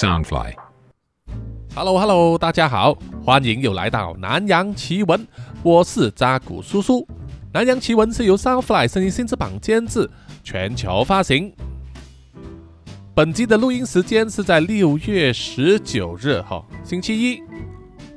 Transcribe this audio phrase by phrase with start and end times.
[0.00, 0.54] Soundfly。
[1.74, 5.28] Hello Hello，大家好，欢迎又来到南洋奇闻，
[5.62, 7.06] 我是扎古叔叔。
[7.52, 10.08] 南洋奇闻是由 Soundfly 声音新翅膀监制，
[10.42, 11.52] 全球发行。
[13.14, 17.42] 本集的录音时间是在六月十九日哈，星期一。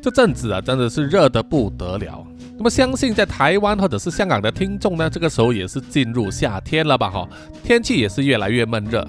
[0.01, 2.25] 这阵子啊，真的是热得不得了。
[2.55, 7.27] 那么相信在台湾或者是香港的听众呢，这个时候也是进入夏天了吧哈，
[7.61, 9.05] 天气也是越来越闷热。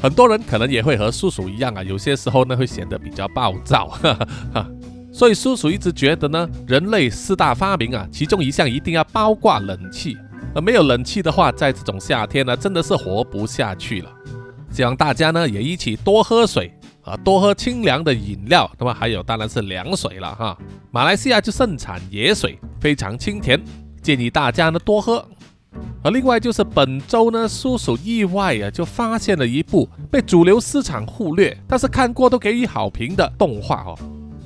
[0.00, 4.70] 很多人可能也会和叔叔一样啊，有些时候呢会显得比较暴躁， 哈哈哈。
[5.12, 10.16] 所以叔叔一直觉得呢，人类四大发明啊，其中一项一定要包挂冷气。
[10.54, 14.10] 而没有冷气的话，在这种夏天呢，真的是活不下去了。
[14.70, 16.70] 希望大家呢也一起多喝水
[17.02, 18.70] 啊，多喝清凉的饮料。
[18.78, 20.56] 那么还有当然是凉水了哈。
[20.90, 23.58] 马来西亚就盛产野水，非常清甜，
[24.02, 25.26] 建议大家呢多喝。
[26.02, 33.98] 而另外就是本周呢，叔叔意外啊就发现了一部被主流市场忽略，但是看过都给予好评的动画哦，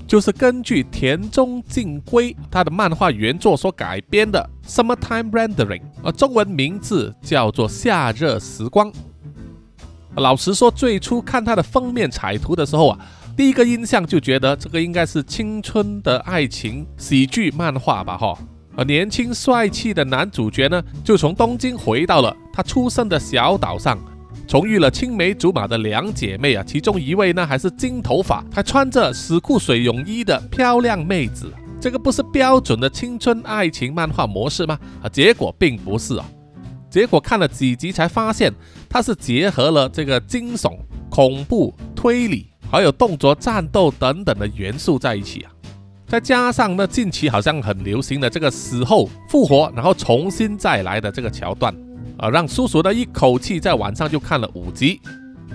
[0.06, 8.90] 就是根据田中敬圭他的漫画原作所改编的《Summertime Rendering》，啊，中文名字叫做《夏热时光》。
[10.16, 12.98] 老实说，最初看它的封面彩图的时候啊，
[13.36, 18.36] 第一个印象就觉得这个应该是青春的爱情喜剧漫画吧，哈。
[18.80, 23.98] 而年轻帅气的男主角呢，就从东京回到了他出生的小岛上，
[24.48, 31.52] 重遇了青梅竹马的两姐妹啊，其中一位呢还是金头发，还穿着死库水泳衣的漂亮妹子。
[31.78, 34.78] 这个不是标准的青春爱情漫画模式吗？
[35.02, 36.26] 啊，结果并不是啊。
[36.88, 38.50] 结果看了几集才发现，
[38.88, 40.78] 它是结合了这个惊悚、
[41.10, 45.52] 恐怖、推理，还有动作、战斗等等的元素在一起啊。
[46.10, 51.72] 再加上呢，近期好像很流行的这个死后复活，然后重新再来的这个桥段
[52.18, 55.00] 啊，让叔叔呢一口气在晚上就看了五集，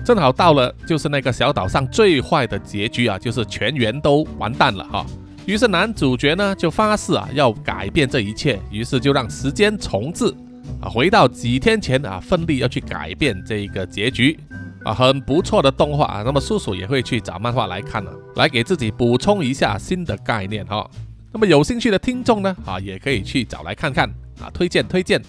[0.02, 5.04] 正好到了就是那个小岛上最坏的结局啊，就是全员都完蛋了哈。
[5.44, 10.34] 于是男主角呢就发誓啊要改变这一切，于是就让时间重置。
[10.80, 14.38] 啊，回到几天前啊，奋力要去改变这一个结局
[14.86, 16.22] 啊，很不错的动画啊。
[16.24, 20.88] 那么叔叔也会去找漫画来看了，来给自己补充一下新的概念哈。
[21.32, 24.08] 那么有兴趣的听众呢，啊，也可以去找来看看
[24.40, 25.20] 啊，推荐推荐。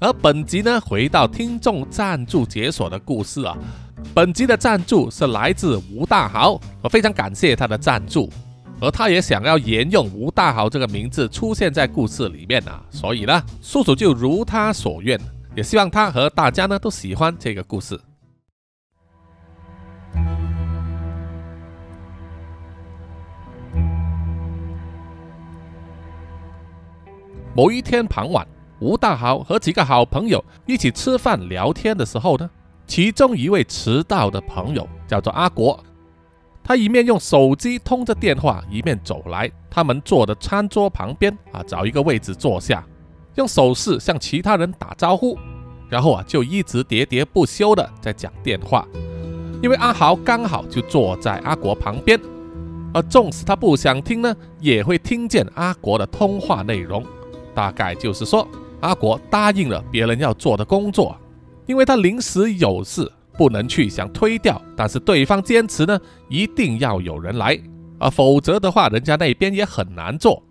[0.00, 3.54] 而本集呢，回到听众赞助解锁的故事啊，
[4.14, 8.30] 本集的赞助是来自吴大豪，我非常感谢他的赞助。
[8.80, 15.20] 而他也想要沿用吴大豪这个名字出现在故事里面啊，所以呢，叔叔就如他所愿，
[15.58, 18.00] 也希望他和大家呢都喜欢这个故事。
[27.56, 28.46] 某一天傍晚，
[28.78, 32.48] 吴大豪和几个好朋友一起吃饭聊天的时候呢，
[32.86, 35.82] 其中一位迟到的朋友叫做阿国。
[36.62, 42.86] 他一面用手机通着电话，一面走来他们坐的餐桌旁边啊，找一个位置坐下，
[43.36, 45.38] 用手势向其他人打招呼，
[45.88, 48.86] 然后啊就一直喋喋不休的在讲电话。
[49.62, 52.20] 因为阿豪刚好就坐在阿国旁边，
[52.92, 57.04] 而纵使他不想听呢，也会听见阿国的通话内容。
[57.54, 58.46] 大概就是说，
[58.80, 61.16] 阿国答应了别人要做的工作，
[61.66, 63.10] 因为他临时有事。
[63.36, 65.96] 不能去，想推掉，但是对方坚持呢，
[66.28, 67.56] 一定要有人来，
[68.00, 70.42] 啊，否则的话，人家那边也很难做。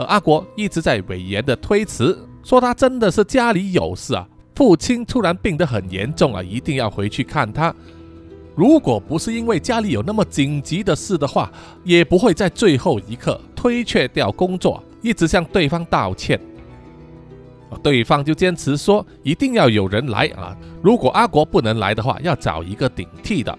[0.00, 7.74] 而阿国一直在委言的推辞，说他真的是家里有事啊，父亲突然病得很严重啊，一定要回去看他。
[8.56, 11.52] 如果不是因为家里有那么紧急的事的话，
[11.84, 16.40] 也不会在最后一刻推却掉工作，一直向对方道歉。
[17.82, 20.56] 对方就坚持说一定要有人来啊！
[20.82, 23.56] 如果阿国不能来的话，要找一个顶替的。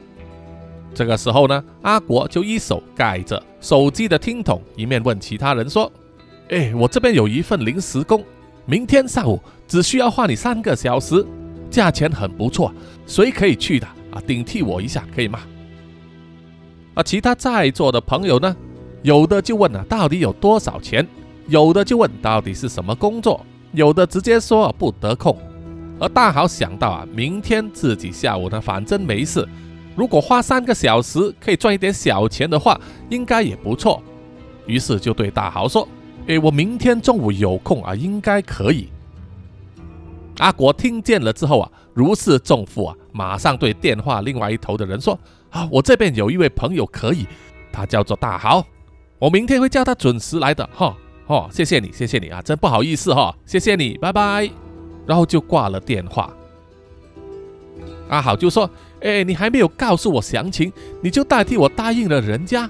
[0.94, 5.90] 这个时候呢，阿国就一手盖着手机的听筒，一面问其他人说
[6.52, 8.22] ：“哎，我这边有一份临时工，
[8.66, 11.26] 明天上午只需要花你三个小时，
[11.70, 12.74] 价钱很不错，
[13.08, 14.22] 谁可以去的啊？
[14.28, 15.40] 顶替我一下可以吗？”
[16.94, 18.54] 啊，其他在座的朋友呢，
[19.02, 21.08] 有的就问了到底有多少钱，
[21.48, 23.46] 有的就问到底是什么工作。
[23.72, 25.38] 有的直接说不得空，
[25.98, 29.48] 而大豪想到啊，明天自己下午呢，反正没事，
[29.96, 32.78] 如果花三个小时可以赚一点小钱的话，
[33.10, 34.04] 应该也不错。
[34.66, 35.88] 于是就对大豪说
[36.28, 38.90] ：“诶，我明天中午有空啊，应该可以。”
[40.40, 45.20] 阿国听见了之后啊，如释重负啊，马上对电话另外一头的人说
[45.52, 47.28] ：“啊，我这边有一位朋友可以，
[47.72, 48.66] 他叫做大豪，
[49.20, 50.96] 我明天会叫他准时来的哈。”
[51.28, 54.50] 哦，谢谢你，谢谢你啊，真不好意思哈，谢谢你，拜拜，
[55.06, 56.34] 然后就挂了电话。
[58.10, 58.70] 阿豪就说
[59.02, 62.70] ：“哎，你还没有告诉我详情，你就代替我答应了人家。”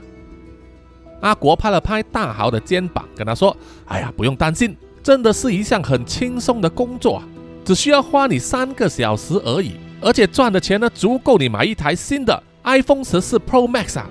[1.22, 7.24] 阿国拍了拍大豪的肩膀，跟他说：“哎呀，不用担心，真的是一项很轻松的工作啊，
[7.64, 14.10] 只需要花你三个小时而已，而且赚的钱呢，足够你买一台新的 iPhone 十四 Pro Max 啊！”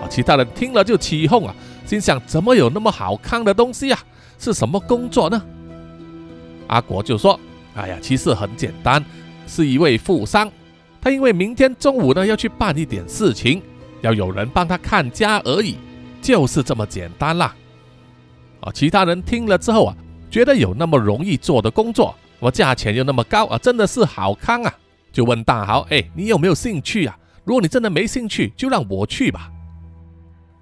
[0.00, 1.54] 啊，其他人听了就起哄啊，
[1.84, 3.98] 心想：怎么有那么好看的东西呀？
[4.38, 5.42] 是什么工作呢？
[6.68, 7.38] 阿国就说
[7.74, 9.04] ：“哎呀，其实很简单，
[9.48, 10.48] 是一位富商，
[11.00, 13.60] 他因为明天中午呢要去办一点事情。”
[14.04, 15.78] 要有人帮他看家而已，
[16.20, 17.56] 就是这么简单啦。
[18.60, 19.96] 啊，其他人听了之后啊，
[20.30, 24.74] 觉得有那么容易做的工作，我价钱又那么高啊，真的是好康啊，
[25.10, 27.18] 就问大豪：“哎，你有没有兴趣啊？
[27.44, 29.50] 如果你真的没兴趣，就让我去吧。”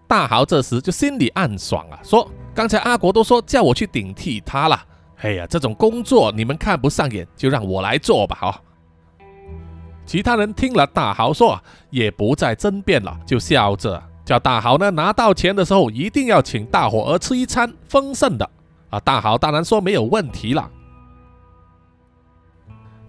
[0.07, 4.81] 大豪这时就心里暗爽啊，说：“刚才阿国都说叫我去顶替他了，
[5.17, 8.55] 哎呀，这种工作你们看不上眼，就让我来做吧。”哦。
[10.13, 18.47] 其他人听了大豪说，也不再争辩了，就笑着叫大豪呢拿到钱的时候一定要请大伙儿吃一餐丰盛的
[18.91, 19.01] 啊！
[19.01, 20.71] 大豪当然说没有问题了。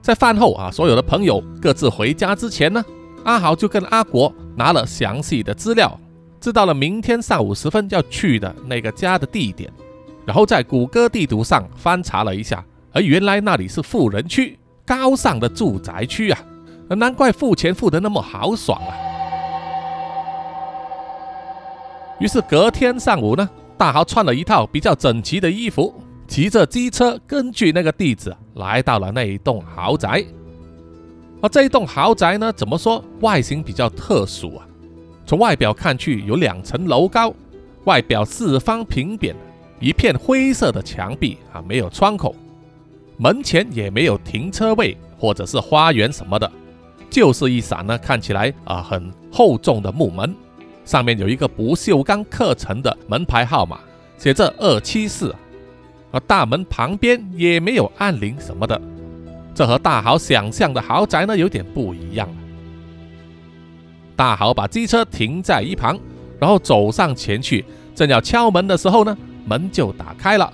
[0.01, 2.81] 在饭后啊，所有的朋友各自回家之前呢，
[3.25, 5.99] 阿豪就跟阿国拿了详细的资料，
[6.39, 9.69] 知道了明天上午时分要去的那个家的地点，
[10.25, 12.63] 然后在谷歌地图上翻查了一下，
[12.93, 16.39] 而原来那里是富人区，高尚的住宅区啊。
[16.89, 18.91] 难怪付钱付得那么豪爽啊！
[22.19, 25.93] 于是隔天上午呢，大豪穿了一套比较整齐的衣服，
[26.27, 30.23] 骑着机车，根据那个地址来到了那一栋豪宅。
[31.41, 34.65] 而这一栋豪宅呢，怎么说外形比较特殊啊？
[35.25, 37.33] 从外表看去有两层楼高，
[37.85, 39.35] 外表四方平扁，
[39.79, 42.35] 一片灰色的墙壁啊，没有窗口，
[43.17, 46.49] 门前也没有停车位或者是花园什么的。
[47.13, 50.35] 就是一扇呢，看起来啊很厚重的木门，
[50.83, 53.79] 上面有一个不锈钢刻成的门牌号码，
[54.17, 55.33] 写着二七四。
[56.11, 58.81] 而大门旁边也没有按铃什么的，
[59.53, 62.27] 这和大豪想象的豪宅呢有点不一样。
[64.15, 65.99] 大豪把机车停在一旁，
[66.39, 67.63] 然后走上前去，
[67.93, 69.15] 正要敲门的时候呢，
[69.45, 70.51] 门就打开了，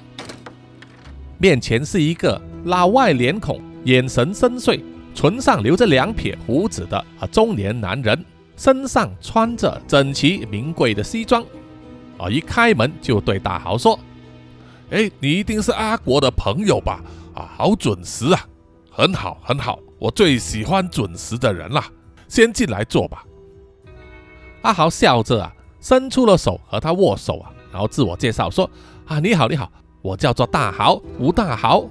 [1.38, 4.82] 面前是一个老外脸孔，眼神深邃。
[5.20, 8.24] 唇上留着两撇胡子的啊中年男人，
[8.56, 11.44] 身上穿着整齐名贵的西装，
[12.18, 14.00] 啊一开门就对大豪说
[14.92, 17.04] ：“哎，你一定是阿国的朋友吧？
[17.34, 18.48] 啊，好准时啊，
[18.90, 21.84] 很好很好，我最喜欢准时的人了。
[22.30, 23.26] 先进来坐吧。”
[24.64, 28.72] 阿豪笑着啊，伸出了手和他握手啊，然后自我介绍说
[29.06, 29.70] ：“啊，你好你好，
[30.02, 31.86] 我叫做大豪，吴大豪。”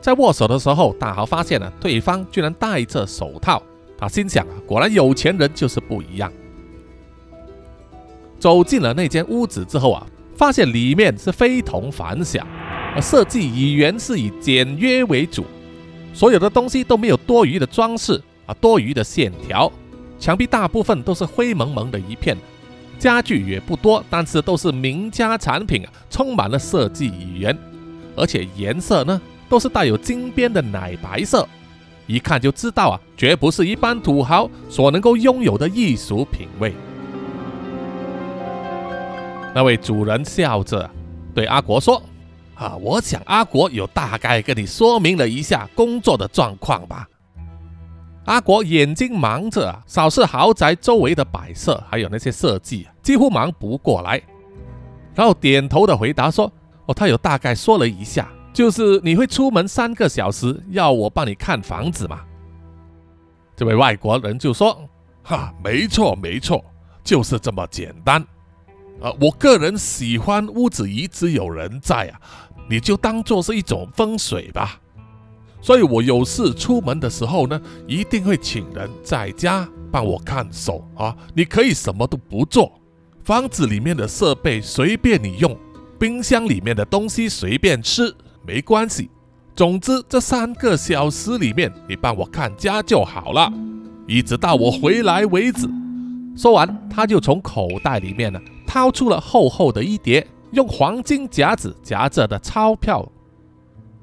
[0.00, 3.62] 在握手的时候，大豪发现了对方居然戴着手套，
[3.98, 6.32] 他心想啊，果然有钱人就是不一样。
[8.38, 10.06] 走进了那间屋子之后啊，
[10.36, 12.46] 发现里面是非同凡响，
[12.94, 15.44] 而设计语言是以简约为主，
[16.14, 19.70] 所有的东西都没有多余的装饰啊，多余的线条，
[20.20, 22.36] 墙壁大部分都是灰蒙蒙的一片，
[23.00, 27.58] 家具也不多，但是都是名家产品啊，充满了设计语言，
[28.14, 29.20] 而且颜色呢。
[29.48, 31.48] 都是带有金边的奶白色，
[32.06, 36.74] 一看就知道啊，绝不是一般土豪所能够拥有的艺术品味。
[39.54, 40.88] 那位主人笑着
[41.34, 42.00] 对阿国说
[42.54, 47.08] ：“啊，我想阿国有大概跟你说明了一下工作的状况吧。”
[48.26, 54.22] 阿国眼睛忙着啊，扫视豪宅周围的摆设，还有那些设计，几乎忙不过来，
[55.14, 56.52] 然后点头的回答说
[56.86, 62.20] ：“哦，他有大概说了一下。”就是你会出门三个小时，要我帮你看房子吗？
[63.54, 64.88] 这位外国人就说
[65.22, 66.64] ：“哈，没错没错，
[67.04, 68.20] 就是这么简单。
[69.00, 72.20] 啊，我个人喜欢屋子一直有人在啊，
[72.68, 74.80] 你就当做是一种风水吧。
[75.60, 81.16] 所以我有事出门的时候呢，一定会请人在家帮我看守啊。
[81.34, 82.80] 你可以什么都不做，
[83.22, 85.56] 房子里面的设备随便你用，
[85.98, 88.12] 冰箱里面的东西随便吃。”
[88.48, 89.10] 没关系，
[89.54, 93.52] 总之这三个小时里面，你帮我看家就好了，
[94.06, 95.68] 一直到我回来为止。
[96.34, 103.06] 说完，他就从口袋里面呢掏出了厚厚的一叠用黄金夹子夹着的钞票，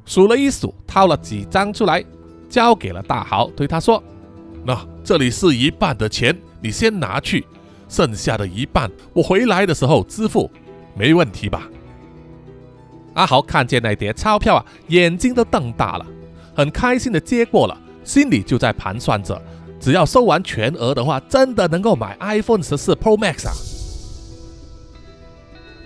[0.05, 2.05] 数了一数，掏了几张出来，
[2.47, 4.03] 交给了大豪，对他说
[4.63, 7.43] ：“那这里是一半的钱，你先拿去，
[7.89, 10.51] 剩下的一半我回来的时候支付，
[10.95, 11.67] 没问题吧？”
[13.15, 16.05] 阿豪看见那叠钞票啊，眼睛都瞪大了，
[16.55, 19.41] 很开心的接过了，心里就在盘算着，
[19.79, 23.53] 只要收完全额的话，真的能够买 iPhone 十四 Pro Max 啊！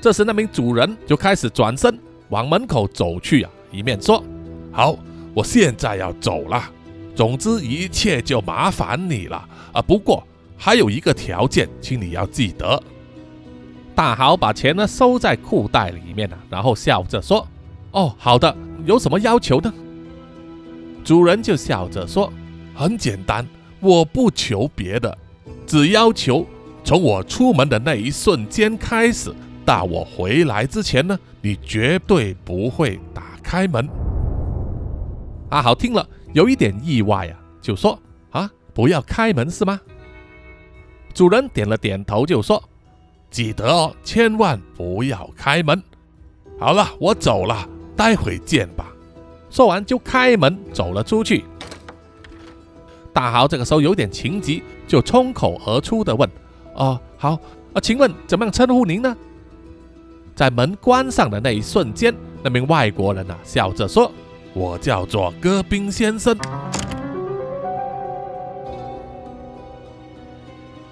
[0.01, 4.23] 这时，那名主人就开始转身往门口走去啊，一面说
[4.71, 4.97] ：“好，
[5.33, 6.63] 我现在要走了。
[7.15, 9.81] 总之，一切就麻烦你了啊！
[9.81, 10.25] 不过
[10.57, 12.81] 还有一个条件，请你要记得。”
[13.99, 17.45] 大豪把钱呢收在裤袋里面了，然后笑着说
[17.91, 19.73] ：“哦，好的，有什么要求呢？”
[21.03, 22.31] 主人就笑着说
[22.73, 23.45] ：“很简单，
[23.81, 25.17] 我不求别的，
[25.67, 26.47] 只要求
[26.81, 29.35] 从我出门的那一瞬间开始。”
[29.67, 33.85] 到我回来之前呢，你绝对不会打开门。
[35.49, 37.99] 阿豪听了有一点意外啊，就说
[38.31, 39.77] ：“啊，不要开门是吗？”
[41.13, 42.63] 主人点了点头，就说
[43.29, 45.81] ：“记得哦，千万不要开门。”
[46.59, 48.87] 好了，我走了，待会见吧。
[49.49, 51.45] 说完就开门走了出去。
[53.13, 56.29] 大豪这个时候有点情急，就冲口而出的问
[56.75, 57.39] ：“哦，好
[57.73, 59.15] 啊，请问怎么样称呼您呢？”
[60.35, 64.11] 在门关上的那一瞬间，那名外国人啊笑着说
[64.53, 66.37] ：“我叫做戈宾先生。”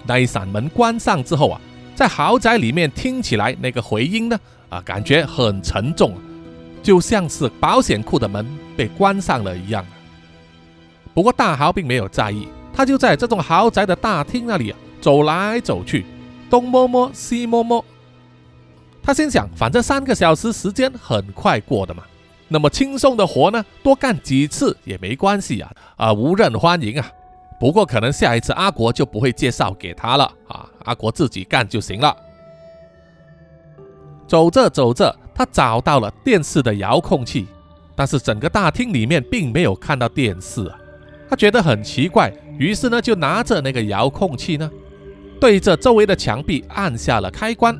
[0.04, 1.60] 那一扇门关上之后啊，
[1.98, 4.38] 在豪宅里面听起来那个回音呢
[4.68, 6.14] 啊，感觉很沉重，
[6.80, 9.84] 就像是保险库的门被关上了一样。
[11.12, 16.06] 不过大豪并没有在意，他就在这种豪宅的大厅那里啊走来走去，
[16.48, 17.84] 东摸摸西摸摸。
[19.02, 22.04] 他心想，反正三个小时时间很快过的嘛，
[22.46, 27.10] 那么轻松的活呢，多干几次也没关系啊，啊，无任欢迎啊。
[27.58, 32.16] 不过可能下一次阿国就不会介绍给他了啊，阿国自己干就行了。
[34.26, 37.46] 走着走着，他找到了电视的遥控器，
[37.94, 40.78] 但是整个大厅里面并没有看到电视啊，
[41.28, 44.70] 他觉得很奇怪，于是呢就拿着那个遥控器呢，
[45.40, 47.78] 对着周围的墙壁按下了开关。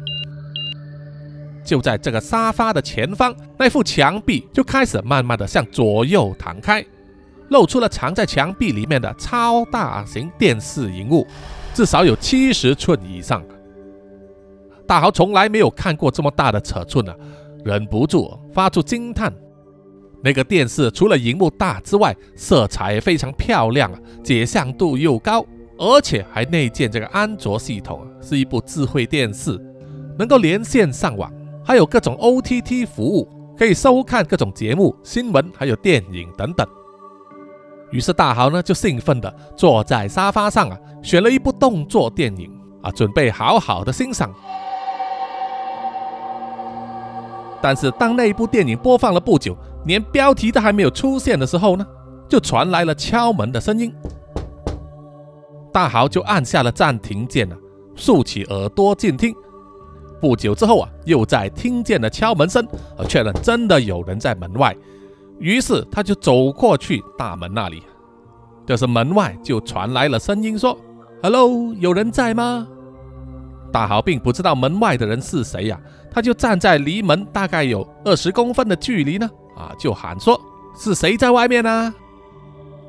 [1.64, 6.82] 就在这个沙发的前方，那副墙壁就开始慢慢的向左右弹开，
[7.50, 11.26] 露出了藏在墙壁里面的超大型电视荧幕，
[11.78, 13.40] 至少有七十寸以上。
[14.84, 17.14] 大豪从来没有看过这么大的尺寸啊，
[17.64, 19.32] 忍不住发出惊叹。
[20.20, 25.46] 那个电视除了荧幕大之外，色彩非常漂亮啊，解像度又高，
[25.78, 29.56] 而且还内建这个安卓系统，是一部智慧电视，
[30.18, 31.32] 能够连线上网。
[31.64, 36.66] 还有各种 OTT 服务，可以收看各种节目、新闻，还有电影等等。
[37.90, 42.50] 于是大豪呢就兴奋地坐在沙发上啊，选了一部动作电影
[42.82, 44.30] 啊，准备好好的欣赏。
[47.60, 51.86] 但是当那一部电影播放了不久，连标题都还没有出现的时候呢，
[52.28, 53.92] 就传来了敲门的声音。
[55.72, 57.56] 大豪就按下了暂停键啊，
[57.96, 59.34] 竖起耳朵静听。
[60.20, 62.66] 不久之后啊，又在听见了敲门声，
[62.96, 64.76] 而确认真的有人在门外，
[65.38, 67.82] 于是他就走过去大门那里。
[68.66, 70.78] 这时门外就传来了声音说
[71.22, 72.66] ：“Hello，有人在吗？”
[73.72, 75.80] 大豪并不知道门外的人是谁呀，
[76.10, 80.40] 他就站在离门大概有二十公分的距离呢，啊，就喊说
[80.76, 81.94] ：“是谁在外面呢？”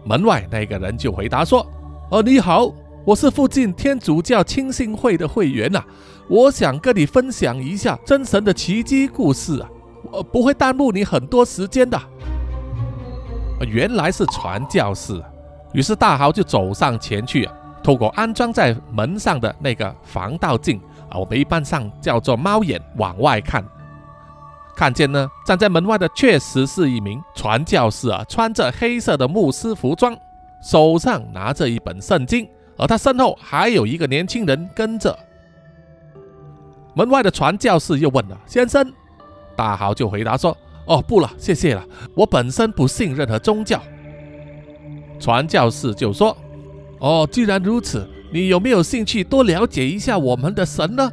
[0.05, 1.65] 门外那个人就回答说
[2.11, 2.71] ：“哦，你好。”
[3.05, 5.81] 我是附近天主教亲信会的会员呐，
[6.27, 9.69] 我想跟你分享一下真神的奇迹故事啊，
[10.11, 11.99] 我不会耽误你很多时间的。
[13.67, 15.21] 原来是传教士，
[15.73, 23.63] 于是大豪就走上前去啊，透过安装在门上的那个防盗镜啊，我们一般上叫做猫眼，往外看，
[24.75, 30.17] 看见呢站在门外的确实是一名传教士啊，穿着黑色的牧师服装，
[30.61, 32.47] 手上拿着一本圣经。
[32.77, 35.13] 而他身后还有一个年轻人跟着。
[36.93, 38.89] 门外的传教士又问了：“先生？”
[39.53, 40.55] 大豪就回答说
[40.89, 43.81] ：“哦，不了，谢谢了，我本身不信任何宗教。”
[45.21, 46.35] 传教士就说
[46.99, 51.11] ：“哦，既然如此，你有没有兴趣多了解一下我们的神呢？”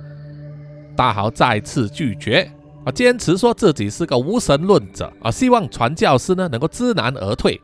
[0.97, 2.51] 大豪再次拒绝，
[2.85, 7.61] 啊，坚持说自己是个无神论者，啊，希望传教士呢能够知难而退。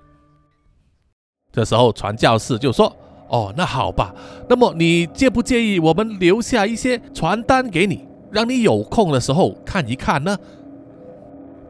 [1.50, 2.94] 这时候，传教士就说。
[3.28, 4.14] 哦，那好吧。
[4.46, 10.36] 那么你介不介意我们留下一些传单给你，让你有空的时候看一看呢？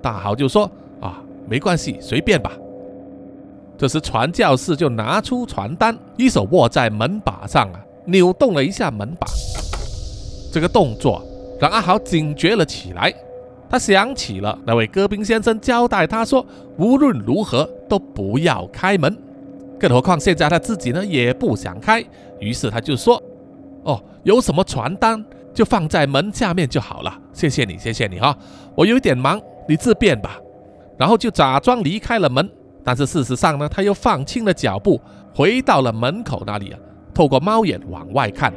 [0.03, 2.53] 大豪就说：“啊，没关系，随便吧。”
[3.79, 9.27] 这时传教士就拿出传单，一手握在门把上啊，扭动了一下门把。
[10.53, 11.25] 这个动作
[11.59, 13.13] 让阿豪警觉了起来。
[13.71, 16.45] 他想起了那位戈宾先生交代他说
[16.77, 19.17] ：“无论如何都不要开门。”
[19.81, 22.05] 更何况现在他自己呢也不想开，
[22.39, 23.21] 于是他就说
[23.83, 28.37] ：“哦，有什么传单就放在门下面就好了，谢谢你，谢谢你哈，
[28.75, 30.39] 我有点忙，你自便吧。”
[30.99, 32.49] 然后就假装离开了门，
[32.85, 35.01] 但是事实上呢，他又放轻了脚步，
[35.35, 36.79] 回到了门口那里啊，
[37.13, 38.53] 透过猫眼往外看，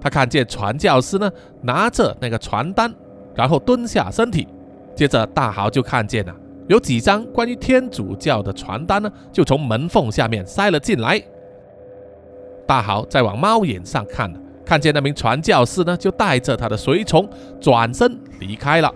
[0.00, 1.30] 他看见传教士呢
[1.60, 2.92] 拿着那个传单，
[3.34, 4.48] 然后蹲下身体，
[4.96, 6.34] 接着大豪就看见了
[6.68, 11.22] 有几张关于天主教的传单呢，就从门缝下面塞了进来。
[12.66, 14.32] 大豪再往猫眼上看，
[14.64, 17.28] 看见那名传教士呢，就带着他的随从
[17.60, 18.92] 转身离开了。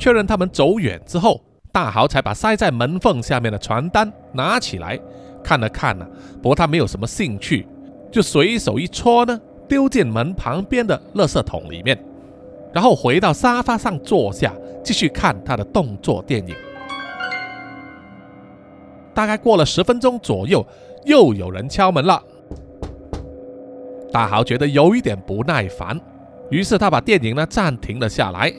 [0.00, 1.40] 确认他们走远之后，
[1.70, 4.98] 大豪才把塞在门缝下面的传单拿起来
[5.44, 6.06] 看了看呢。
[6.42, 7.68] 不过他没有什么兴趣，
[8.10, 9.38] 就随手一戳呢，
[9.68, 12.02] 丢进门旁边的垃圾桶里面，
[12.72, 16.56] 然后回到沙发上坐下，继续看他的动作电影。
[19.12, 20.66] 大概过了十分钟左右，
[21.04, 22.22] 又有人敲门了。
[24.10, 26.00] 大豪觉得有一点不耐烦，
[26.48, 28.50] 于是他把电影呢暂停了下来。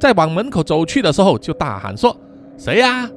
[0.00, 2.16] 在往门口走去的时候，就大喊说
[2.56, 3.08] ：“谁呀？”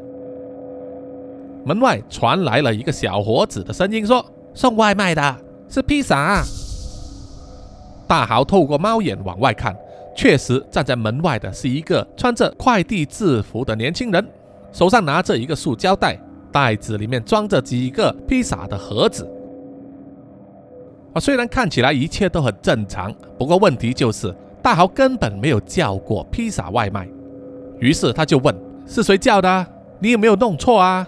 [1.63, 4.23] 门外传来了一个小伙子的声音，说
[4.53, 5.37] ：“送外卖的，
[5.69, 6.43] 是披萨。”
[8.05, 9.73] 大豪透过猫眼往外看，
[10.13, 14.27] 确实站在门外的是一个穿着快递制服的年轻人，
[14.73, 16.19] 手上拿着一个塑胶袋，
[16.51, 19.25] 袋子里面装着几个披萨的盒子。
[21.13, 24.35] 啊，虽然看起来一切都很正常，不过问题就是。
[24.63, 27.05] 大豪根本没有叫过披萨外卖，
[27.79, 28.55] 于是他就问
[28.87, 29.67] ：“是谁叫的？
[29.99, 31.05] 你有没有弄错啊？”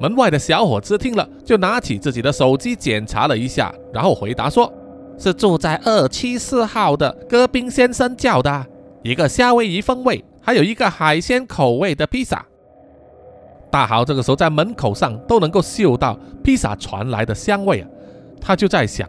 [0.00, 4.70] 门外的小伙子听了，就拿起自己的手机检查了一下，然后回答说
[5.16, 8.66] ：“是住在二七四号的戈宾先生叫的，
[9.02, 12.44] 一个夏威夷风味，还有一个海鲜口味的披萨。”
[13.70, 17.88] 大豪这个时候在门口上都能够嗅到披萨传来的香味啊，
[18.40, 19.08] 他就在想。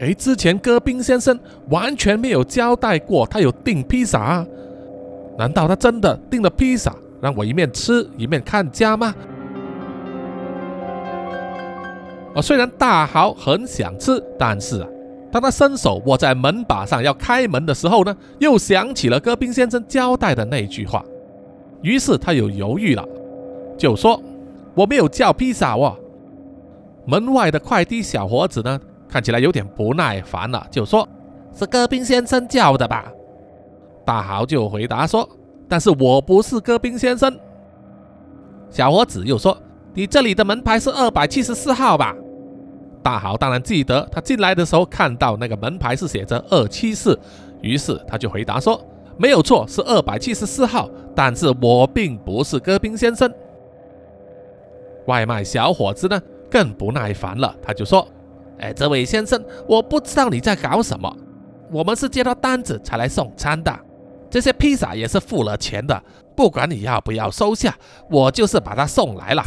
[0.00, 4.46] 哎，之前戈宾先生完全没有交代过他有订披萨啊？
[5.38, 9.14] 难道他真的订了披萨，让我一面吃一面看家吗？
[12.34, 14.88] 啊，虽然大豪很想吃，但是啊，
[15.30, 21.04] 当他伸手握在门把上要开门的时候呢，又想起了戈宾先生交代的那句话，
[21.82, 23.06] 于是他又犹豫了，
[23.78, 24.20] 就说
[24.74, 25.96] ：“我没有叫披萨哦。”
[27.06, 28.80] 门外的快递小伙子呢？
[29.12, 31.06] 看起来有点不耐烦了，就说
[31.54, 33.12] ：“是戈宾先生叫的吧？”
[34.06, 35.28] 大豪就回答说
[35.68, 37.38] ：“但是我不是戈宾先生。”
[38.70, 39.54] 小伙子又说
[39.92, 42.16] ：“你这里的门牌是二百七十四号吧？”
[43.04, 47.18] 大豪当然记得，他进来的时候看到那个门牌是写着二七四，
[47.60, 48.82] 于是他就回答说
[49.18, 53.30] ：“没有错，是二百七十四号，但是我并不是戈宾先生。”
[55.04, 56.18] 外卖小伙子呢
[56.50, 58.08] 更不耐烦了，他就说。
[58.62, 61.14] 哎，这位先生，我不知道你在搞什么。
[61.70, 63.76] 我们是接到单子才来送餐的，
[64.30, 66.00] 这些披萨也是付了钱的，
[66.36, 67.76] 不管你要不要收下，
[68.08, 69.42] 我就是把它送来了。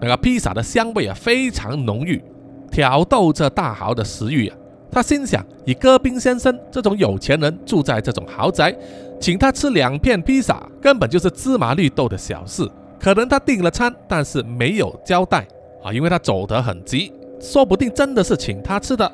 [0.00, 2.22] 那个披萨的香味啊，非常浓郁，
[2.70, 4.56] 挑逗着大豪的食欲啊。
[4.92, 8.72] 他心想，以戈宾先生这种有钱人住在这种豪宅，
[9.20, 12.70] 请他吃两片披萨，根本就是芝麻绿豆的小事。
[13.00, 15.48] 可能他订了餐，但是没有交代
[15.82, 17.12] 啊，因为他走得很急。
[17.44, 19.12] 说不定真的是请他吃的，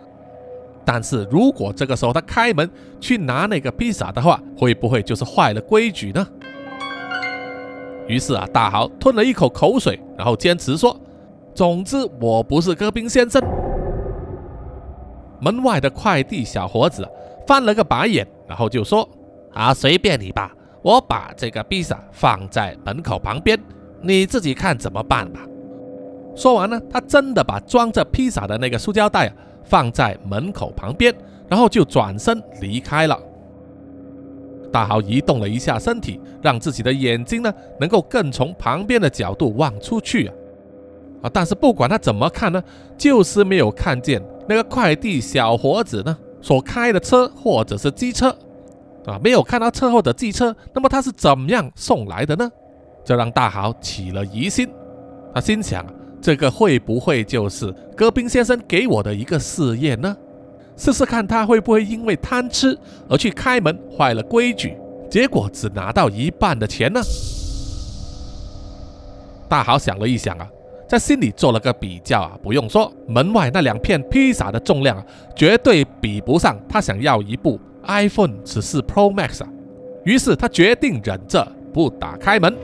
[0.85, 6.25] 但是如果这个时候他开门去拿那个披萨的话，会不会就是坏了规矩呢？
[8.07, 10.97] 于是啊，大豪吞了一口口水，然后坚持说
[11.55, 13.43] ：“总之我不是戈宾先生。”
[15.43, 17.09] 门外的快递小伙子
[17.49, 19.09] 翻了个白眼，然后就说
[19.53, 23.59] ：“啊，随便你吧，我把这个披萨放在门口旁边，
[24.01, 25.41] 你自己看怎么办吧。”
[26.35, 29.33] 说完呢，他真的把装着披萨的那个塑胶袋
[29.65, 31.15] 放在门口旁边，
[31.49, 33.19] 然后就转身离开了。
[34.73, 40.35] 大豪移动了一下身体，让自己的眼睛呢能够更从旁边的角度望出去啊
[41.23, 41.31] 啊！
[41.33, 42.63] 但是不管他怎么看呢，
[42.97, 48.29] 就是没有看见那个快递小伙子呢所开的车或者是机车
[49.05, 52.49] 啊，没有看到车或者机车，那么他是怎么样送来的呢？
[53.05, 54.69] 这让大豪起了疑心，
[55.35, 55.85] 他心想。
[56.21, 60.17] 这个会不会就是戈宾先生给我的一个试验呢？
[60.77, 62.79] 试试看他会不会因为贪吃
[63.09, 64.77] 而去开门坏了规矩，
[65.11, 67.01] 结果只拿到一半的钱呢？
[69.49, 70.49] 大豪想了一想啊，
[70.89, 75.05] 在心里做了个比较啊，不用说，门外那两片披萨的重量
[75.35, 79.49] 绝对比不上他想要一部 iPhone 十四 Pro Max 啊。
[80.05, 82.57] 于是他决定忍着不打开门。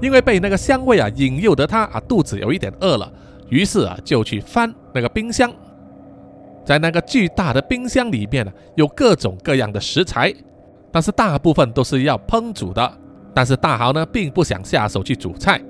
[0.00, 3.10] 因为被那个香味啊引诱得他啊肚子有一点饿了，
[3.48, 5.50] 于是啊就去翻那个冰箱，
[6.64, 10.32] 在那个巨大的冰箱里面呢有各种各样的食材，
[10.92, 12.92] 但是大部分都是要烹煮的。
[13.34, 15.60] 但是大豪呢并不想下手去煮菜，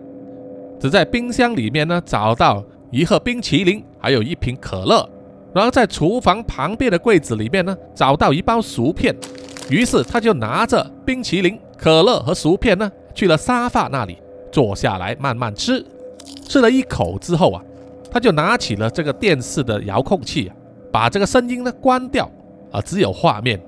[0.79, 2.63] 只在冰箱里面呢找到
[2.93, 5.09] 一盒冰淇淋，还有一瓶可乐，
[5.53, 9.13] 然后在厨房旁边的柜子里面呢找到一包薯片，
[9.69, 12.91] 于是他就拿着冰淇淋、可乐和薯片呢。
[13.17, 14.19] 去了沙发那里，
[14.53, 15.85] 坐下来慢慢吃。
[16.47, 17.63] 吃了一口之后啊，
[18.11, 20.53] 他就拿起了这个电视的遥控器，
[20.93, 22.31] 把这个声音呢关掉，
[22.71, 23.59] 啊，只有画面。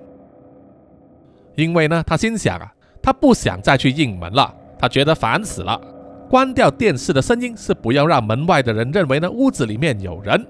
[1.56, 2.70] 因为呢，他心想啊，
[3.02, 5.80] 他不想再去应门了，他觉得烦死了。
[6.28, 10.46] 关掉电视的声音是不要让门外的人认为呢屋子里面有人。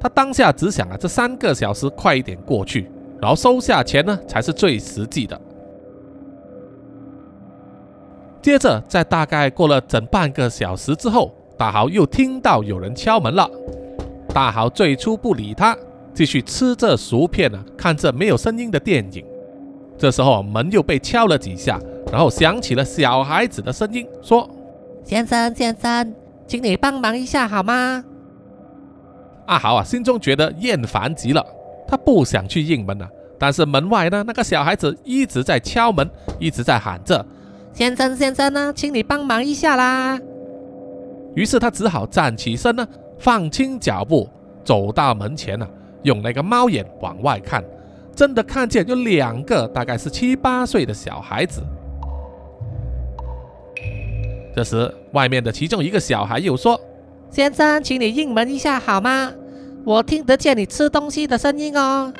[0.00, 5.38] 他当下只想啊，这三个小时快一点过去，然后收下钱呢才是最实际的。
[8.44, 13.50] 接着，在大概过了整半个小时之后，大豪又听到有人敲门了。
[14.34, 15.74] 大豪最初不理他，
[16.12, 19.24] 继续吃着薯片呢，看着没有声音的电影。
[19.96, 21.80] 这时候门又被敲了几下，
[22.12, 24.46] 然后响起了小孩子的声音，说
[25.02, 26.14] ：“先生，先生，
[26.46, 28.04] 请你帮忙一下好吗？”
[29.48, 31.42] 阿豪啊，心中觉得厌烦极了，
[31.88, 33.08] 他不想去应门了。
[33.38, 36.06] 但是门外呢，那个小孩子一直在敲门，
[36.38, 37.24] 一直在喊着。
[37.74, 40.16] 先生，先生呢，请你帮忙一下啦。
[41.34, 42.86] 于是他只好站起身呢，
[43.18, 44.30] 放轻脚步
[44.62, 45.68] 走到门前呢，
[46.04, 47.64] 用那个猫眼往外看，
[48.14, 51.60] 真的看见有两个大概是七八岁的小孩子。
[54.54, 56.80] 这时，外面的其中一个小孩又说
[57.28, 59.32] ：“先生，请你应门一下好吗？
[59.84, 62.12] 我听得见你吃东西的声音哦。”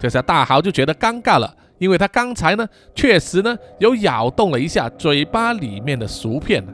[0.00, 1.54] 这下大豪就觉得尴尬了。
[1.78, 6.64] 因为他刚才呢，确实呢有咬动了一下嘴巴里面的薯片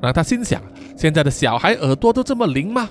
[0.00, 0.60] 那，他心想：
[0.96, 2.88] 现在的小孩耳朵都这么灵吗？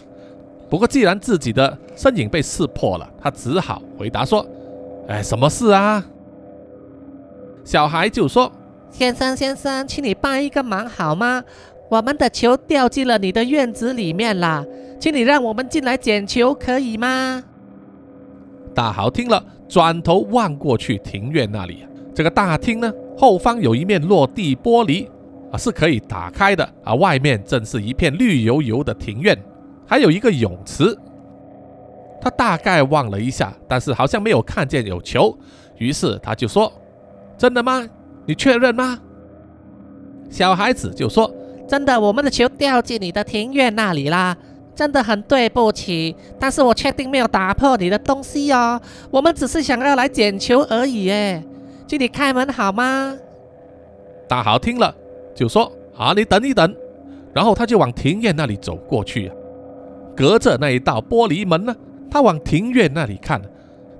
[0.69, 4.45] 不过既然自己的身影被识破了，他只好回答说
[5.09, 6.05] ：“哎，什么事啊？”
[7.65, 8.51] 小孩就说
[8.91, 11.43] ：“先生，先生，请你帮一个忙好吗？
[11.89, 14.63] 我们的球掉进了你的院子里面了，
[14.99, 17.43] 请你让我们进来捡球，可以吗？”
[18.75, 19.43] 大豪听了。
[19.69, 25.07] 转头望过去，庭院那里，这个大厅呢，后方有一面落地玻璃
[25.51, 26.95] 啊，是可以打开的啊。
[26.95, 29.37] 外面正是一片绿油油的庭院，
[29.85, 30.97] 还有一个泳池。
[32.19, 35.37] 他大概望了一下，但是好像没有看见有球，
[35.77, 36.73] 于是他就说
[37.37, 37.87] ：“真的吗？
[38.25, 38.99] 你确认吗？”
[40.29, 41.31] 小孩子就说
[41.65, 44.35] ：“真的，我们的球掉进你的庭院那里啦。”
[44.79, 48.79] 真的很对不起，但是我确定没有打破你的东西哦。
[49.11, 51.43] 我们只是想要来捡球而已，哎，
[51.85, 53.13] 请你开门好吗？
[54.29, 54.95] 大豪听了
[55.35, 56.73] 就说：“啊，你等一等。”
[57.35, 59.29] 然后他就往庭院那里走过去，
[60.15, 61.75] 隔着那一道玻璃门呢，
[62.09, 63.41] 他往庭院那里看，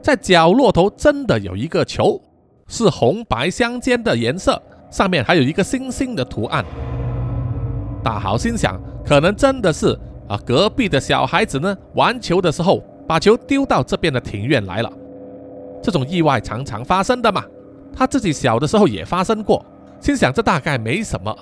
[0.02, 2.22] 在角落头真的有一个球，
[2.70, 6.63] 是红白相间的颜色，上面还有一个星星的图案。
[8.02, 10.00] 大豪心想，可能真的是。
[10.30, 14.89] 啊，隔壁的小孩子呢，玩球的时候把球丢到这边的庭院来了。
[15.82, 17.44] 这种意外常常发生的嘛，
[17.92, 19.65] 他自己小的时候也发生过。
[20.00, 21.36] 心想这大概没什么，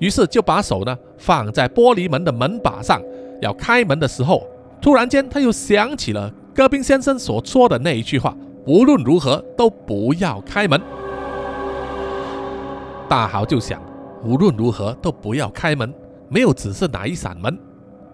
[0.00, 3.00] 于是就把手呢放在玻璃门的门把上，
[3.42, 4.46] 要开门的时候，
[4.80, 8.34] 突然间他又想起了戈宾先生所说的那一句话：
[8.66, 10.80] 无论如何都不要开门。
[13.08, 13.80] 大豪就想，
[14.24, 15.92] 无论如何都不要开门，
[16.28, 17.58] 没有指示哪一扇门。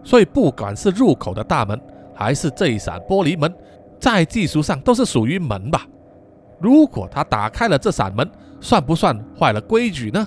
[0.06, 1.78] 所以，不管是入口的大门，
[2.14, 3.52] 还是这一扇玻璃门，
[3.98, 5.84] 在技术上都是属于门吧。
[6.60, 10.24] 如果他打开了这扇门，算不算坏了规矩呢？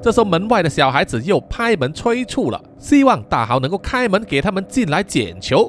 [0.00, 5.68] 这时候，门外的小孩子又拍门催促了，希望大豪能够开门给他们进来捡球。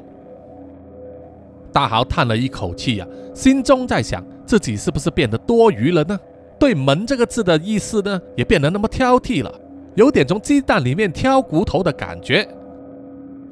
[1.72, 6.16] 大豪叹了一口气呀，心中在想，自己是不是变得多余了呢？
[6.60, 9.52] 对“门”这个字的意思呢，也变得那么挑剔了。
[9.94, 12.48] 有点从鸡蛋里面挑骨头的感觉，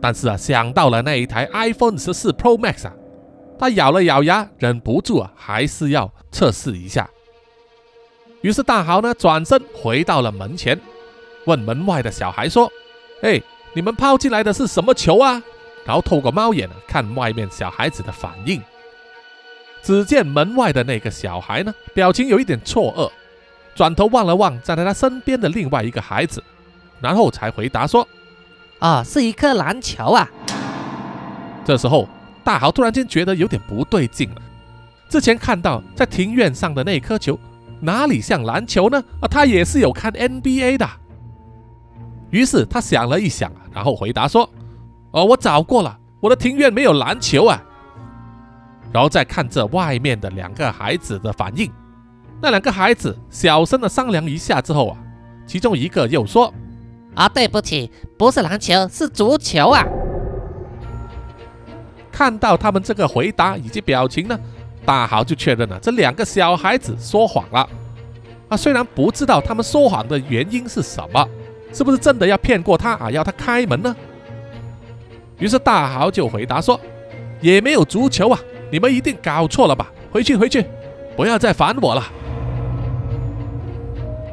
[0.00, 2.94] 但是啊，想到了那一台 iPhone 十四 Pro Max 啊，
[3.58, 7.08] 他咬了咬牙，忍不住啊，还是要测试一下。
[8.40, 10.80] 于是大豪呢，转身回到了门前，
[11.46, 12.70] 问门外的小孩说
[13.22, 15.42] ：“哎，你们抛进来的是什么球啊？”
[15.84, 18.62] 然后透过猫眼看外面小孩子的反应，
[19.82, 23.10] 只见门外的那个小孩呢，表情有一点错愕。
[23.78, 26.42] 转头望了望站在他身边的另外一个孩子，
[27.00, 28.08] 然后才回答说
[28.80, 30.28] ：“啊，是一颗篮球啊。”
[31.64, 32.08] 这时候，
[32.42, 34.42] 大豪突然间觉得有点不对劲了。
[35.08, 37.38] 之前看到在庭院上的那颗球，
[37.78, 39.00] 哪里像篮球呢？
[39.20, 40.84] 啊，他也是有看 NBA 的。
[42.30, 44.50] 于是他想了一想，然后回答说
[45.12, 47.62] ：“哦，我找过了，我的庭院没有篮球啊。”
[48.92, 51.70] 然后再看这外面的两个孩子的反应，
[52.40, 54.96] 那两个孩子小声的商量一下之后啊，
[55.46, 56.52] 其中一个又说
[57.14, 59.84] ：“啊，对不起，不是篮球，是足球啊。”
[62.12, 64.38] 看到他们这个回答以及表情呢，
[64.84, 67.68] 大豪就确认了这两个小孩子说谎了。
[68.48, 71.28] 啊，虽然不知道他们说谎的原因是什么，
[71.72, 73.94] 是不是真的要骗过他啊，要他开门呢？
[75.38, 76.80] 于是大豪就回答说
[77.40, 78.38] ：“也没有足球啊。”
[78.70, 79.90] 你们一定搞错了吧？
[80.10, 80.64] 回去，回去，
[81.16, 82.04] 不要再烦我了。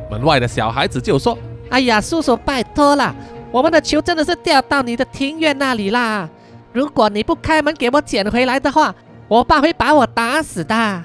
[0.09, 1.37] 门外的小孩子就说
[1.69, 3.15] ：“哎呀，叔叔，拜托啦，
[3.51, 6.29] 我们的球真的是掉到你的庭院那里啦！
[6.71, 8.93] 如果你不开门给我捡回来的话，
[9.27, 11.03] 我爸会把我打死的。”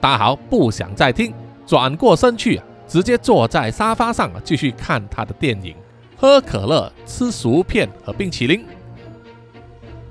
[0.00, 1.32] 大豪不想再听，
[1.66, 5.74] 转过身去，直接坐在沙发上继续看他的电影，
[6.16, 8.64] 喝可乐，吃薯片和冰淇淋。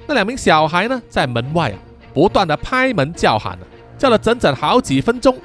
[0.08, 1.78] 那两名小孩呢，在门外啊。
[2.14, 3.60] 不断的拍门叫喊
[3.98, 5.38] 叫了整整好几分钟，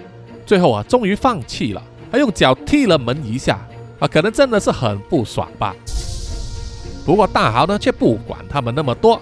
[0.46, 3.58] 最后啊，终于放弃了，还用脚踢了门一下
[3.98, 5.74] 啊，可能真的是很不爽吧。
[7.04, 9.20] 不过大豪呢，却不管他们那么多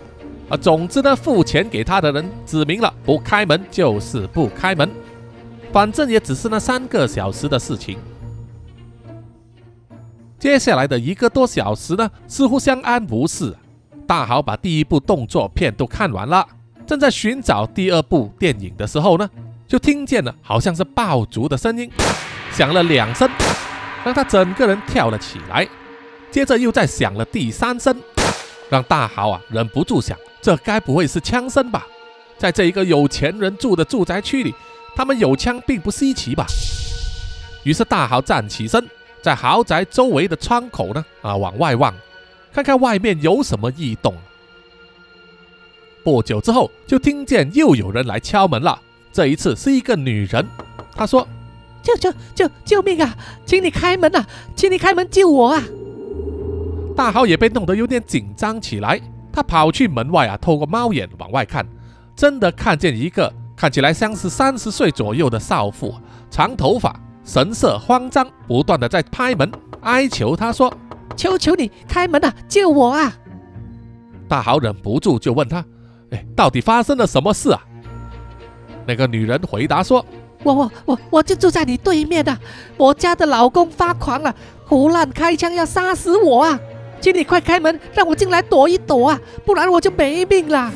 [0.49, 4.89] 啊，总之呢，付钱给他的人指明了不开门就是不开门，
[5.73, 7.99] 反正也只是那三个小时的事情。
[10.39, 13.55] 接下来的一个多小时呢，似乎相安无事，
[14.07, 16.47] 大豪把第一部动作片都看完了。
[16.87, 19.29] 正在寻找第二部电影的时候呢，
[19.69, 21.91] 就听见了好像是爆竹的声音，
[22.51, 23.29] 响了两声，
[24.03, 25.69] 让他整个人跳了起来。
[26.31, 27.95] 接着又再响了第三声，
[28.71, 31.87] 让大豪啊忍不住想：这该不会是枪声吧？
[32.39, 34.55] 在这一个有钱人住的住宅区里，
[34.97, 36.47] 他们有枪并不稀奇吧？
[37.63, 38.89] 于是大豪站起身，
[39.21, 41.95] 在豪宅周围的窗口呢啊往外望，
[42.55, 44.17] 看看外面有什么异动。
[46.03, 48.81] 不久之后，就听见又有人来敲门了。
[49.19, 50.47] 这一次是一个女人，
[50.95, 51.27] 她说
[51.83, 53.17] ：“救救救救命啊！
[53.45, 54.25] 请你开门啊！
[54.55, 55.65] 请你开门救我啊！”
[56.95, 59.01] 大豪也被弄得有点紧张起来。
[59.33, 61.67] 他跑去门外啊，透过猫眼往外看，
[62.15, 65.97] 真的看见一个看起来像是三十岁左右的少妇，
[66.31, 69.51] 长头发，神色慌张，不断的在拍门
[69.81, 70.37] 哀求。
[70.37, 70.73] 他说
[71.19, 73.13] ：“求求你开门啊，救我啊！”
[74.29, 75.65] 大豪忍不住就问他。
[76.13, 77.61] 哎，到底发生了什么事啊？
[78.89, 80.03] 那个女人回答说
[80.43, 82.37] ：“我我我我就住在你对面的，
[82.79, 86.59] 我家的老公发狂了，胡乱开枪要杀死我啊！
[86.99, 90.73] 请你快开门，让我进来躲一躲啊，不然我就没命了。”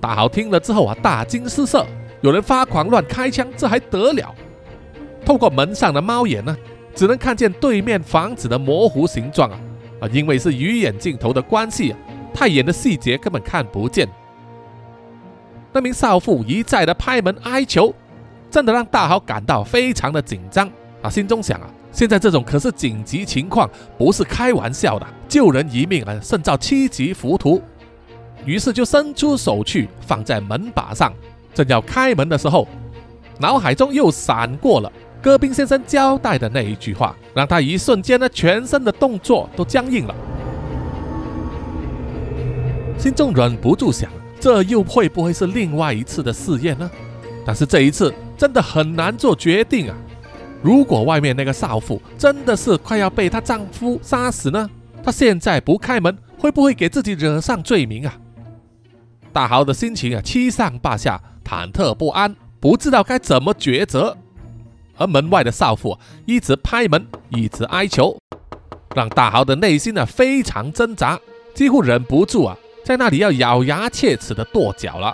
[0.00, 1.84] 大豪听了之后啊，大惊失色，
[2.22, 4.34] 有人发狂乱开枪，这还得了？
[5.26, 6.56] 透过门上的猫眼呢，
[6.94, 9.60] 只能看见对面房子的模糊形状啊
[10.00, 11.98] 啊，因为是鱼眼镜头的关系啊。
[12.32, 14.08] 太远的细节根本看不见。
[15.76, 17.94] 那名少妇一再的拍门哀求，
[18.50, 20.66] 真的让大豪感到非常的紧张
[21.02, 21.10] 啊！
[21.10, 27.60] 心中想啊，现在这种可是紧急情况，不是开玩笑的，救人一命啊，胜造七级浮屠。
[28.46, 31.12] 于是就伸出手去放在门把上，
[31.52, 32.66] 正要开门的时候，
[33.38, 40.14] 脑海中又闪过了戈宾先生交代的那一句话，让他一瞬间呢，全身的动作都僵硬了。
[42.96, 46.90] 心中忍不住想，这又会不会是另外一次的试验呢？
[47.44, 49.96] 但是这一次真的很难做决定啊！
[50.62, 54.68] 如果外面那个少妇真的是快要被她丈夫杀死呢？
[55.02, 58.18] 她现在不开门，会不会给自己惹上罪名啊？
[59.32, 64.16] 大豪的心情啊，七上八下，忐忑不安，不知道该怎么抉择。
[64.96, 68.18] 而门外的少妇一直拍门，一直哀求，
[68.94, 71.20] 让大豪的内心呢非常挣扎，
[71.54, 72.56] 几乎忍不住啊。
[72.86, 75.12] 在那里要咬牙切齿的跺脚了。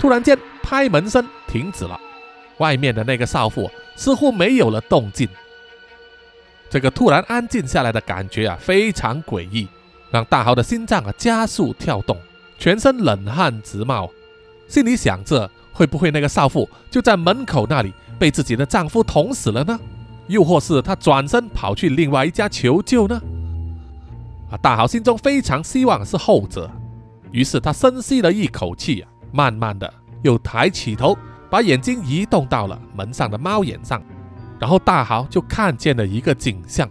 [0.00, 1.96] 突然间，拍门声停止了，
[2.58, 5.28] 外面的那个少妇似乎没有了动静。
[6.68, 9.68] 这个突然安静下来的感觉啊，非常诡异，
[10.10, 12.20] 让大豪的心脏啊加速跳动，
[12.58, 14.10] 全身冷汗直冒，
[14.66, 19.78] 心里想着会不会那个少妇就在门口那里被自己的丈夫捅死了呢？
[20.26, 23.22] 又或是她转身跑去另外一家求救呢？
[24.50, 24.56] 啊！
[24.58, 26.70] 大豪心中非常希望是后者，
[27.32, 31.16] 于是他深吸了一口气啊，慢慢的又抬起头，
[31.50, 34.02] 把眼睛移动到了门上的猫眼上，
[34.58, 36.88] 然后大豪就看见了一个景象，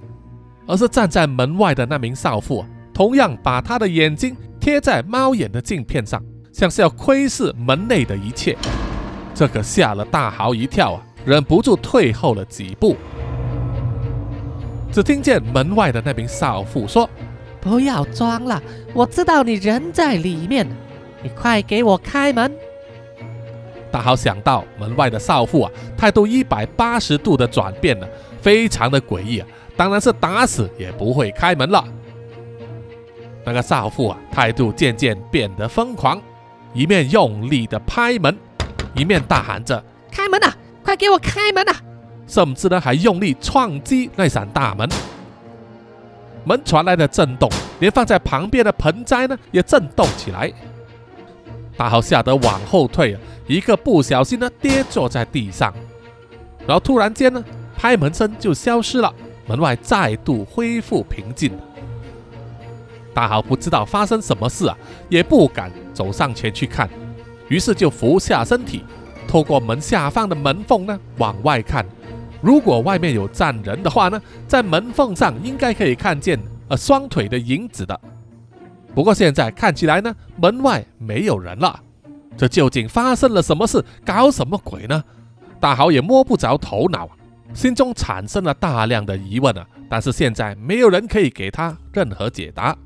[0.68, 8.58] 而是站在门外的那名少妇，同样把他的眼睛贴在猫眼的镜片上，像是要窥视门内的一切。
[9.34, 12.96] 这可吓了大豪一跳啊，忍不住退后了几步。
[14.91, 17.10] 只听见门外的那名少妇说
[17.65, 18.62] ：“不要装了，
[18.93, 20.67] 我知道你人在里面，
[21.23, 22.56] 你快给我开门。”
[23.91, 28.08] 大豪想到门外的少妇啊，态度一百八十度的转变了，
[28.39, 31.84] 非常的诡异啊，当然是打死也不会开门了。
[33.43, 36.21] 那个少妇啊，态度渐渐变得疯狂，
[36.71, 38.38] 一面用力的拍门，
[38.93, 41.75] 一面大喊着：“开门啊，快给我开门啊！”
[42.28, 44.88] 甚至呢，还用力撞击那扇大门，
[46.45, 50.51] 门传来的震动，连放在旁边的盆栽呢也震动起来。
[51.75, 55.73] 大豪吓得往后退，一个不小心呢跌坐在地上，
[56.65, 57.43] 然后突然间呢，
[57.75, 59.13] 拍门声就消失了，
[59.45, 61.51] 门外再度恢复平静。
[63.13, 64.77] 大豪不知道发生什么事啊，
[65.10, 66.89] 也不敢走上前去看，
[67.47, 68.84] 于是就俯下身体，
[69.27, 71.86] 透过门下方的门缝呢往外看。
[72.45, 77.99] 如果外面有站人的话呢，在门缝上应该可以看见呃双腿的影子的。
[78.93, 81.81] 不过现在看起来呢，门外没有人了。
[82.38, 83.84] 这究竟发生了什么事？
[84.05, 85.03] 搞什么鬼呢？
[85.60, 87.10] 大豪也摸不着头脑，
[87.55, 89.65] 心中产生了大量的疑问啊。
[89.89, 92.77] 但是现在没有人可以给他任何解答。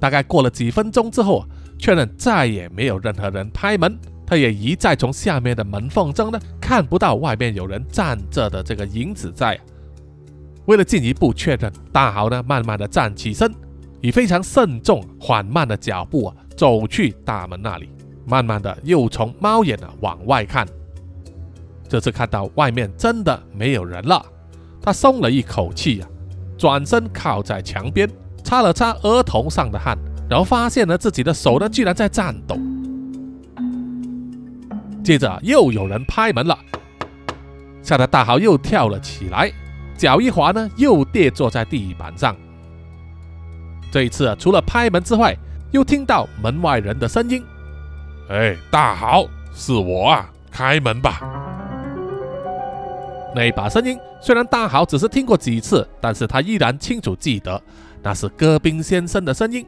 [0.00, 1.46] 大概过了几分钟之后啊，
[1.78, 3.96] 确认再也没有任何人拍门。
[4.26, 9.58] 他也一再从下面的门缝中呢看不到外面有人站着的这个影子在。
[10.66, 13.54] 为了进一步确认，大豪呢慢慢的站起身，
[14.00, 17.88] 以非常慎重缓慢的脚步啊走去大门那里，
[18.26, 20.66] 慢慢的又从猫眼啊往外看。
[21.88, 24.20] 这次看到外面真的没有人了，
[24.82, 26.06] 他松了一口气呀，
[26.58, 28.10] 转身靠在墙边，
[28.42, 29.96] 擦了擦额头上的汗，
[30.28, 32.58] 然后发现了自己的手呢居然在颤抖。
[35.06, 36.58] 接着又有人拍门了，
[37.80, 39.52] 吓得大豪又跳了起来，
[39.96, 42.34] 脚一滑呢，又跌坐在地板上。
[43.92, 45.32] 这一次除了拍门之外，
[45.70, 47.40] 又听到门外人的声音
[48.30, 51.20] ：“哎，大豪，是我啊，开门吧。”
[53.32, 57.62] 那把声音虽然大豪只是听过几次，但是他依然清楚记得，
[58.02, 59.64] 那是戈宾先生的声音。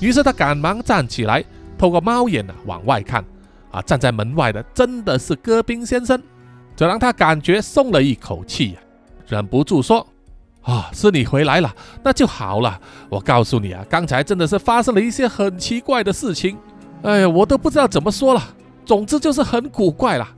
[0.00, 1.44] 于是他赶忙站起来，
[1.78, 3.24] 透过猫眼啊往外看。
[3.70, 3.82] 啊！
[3.82, 6.20] 站在门外的真的是戈宾先生，
[6.74, 8.80] 这让他感觉松了一口气呀，
[9.26, 10.06] 忍不住说
[10.62, 12.80] ：“啊，是你回来了，那就好了。
[13.08, 16.56] 我告诉你啊，刚才真的是发生了一些很奇怪的事情，
[17.02, 18.42] 哎呀，我都不知道怎么说了。
[18.84, 20.28] 总之就是很古怪了。”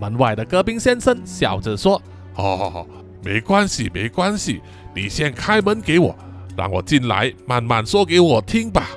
[0.00, 2.00] 门外的戈宾先生笑着说
[2.32, 2.86] ：“好好好，
[3.24, 4.62] 没关系，没关系，
[4.94, 6.14] 你先开门给我，
[6.56, 8.88] 让我进来，慢慢说给我听吧。”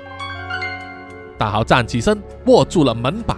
[1.42, 3.36] 大豪站起身，握住了门把，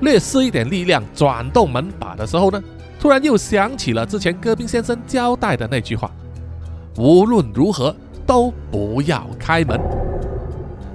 [0.00, 2.60] 略施一点力量转动门把的时候呢，
[2.98, 6.10] 突然又想起了之前戈宾先生交代的那句话
[6.98, 7.94] ：“无论如何
[8.26, 9.80] 都不要开门。”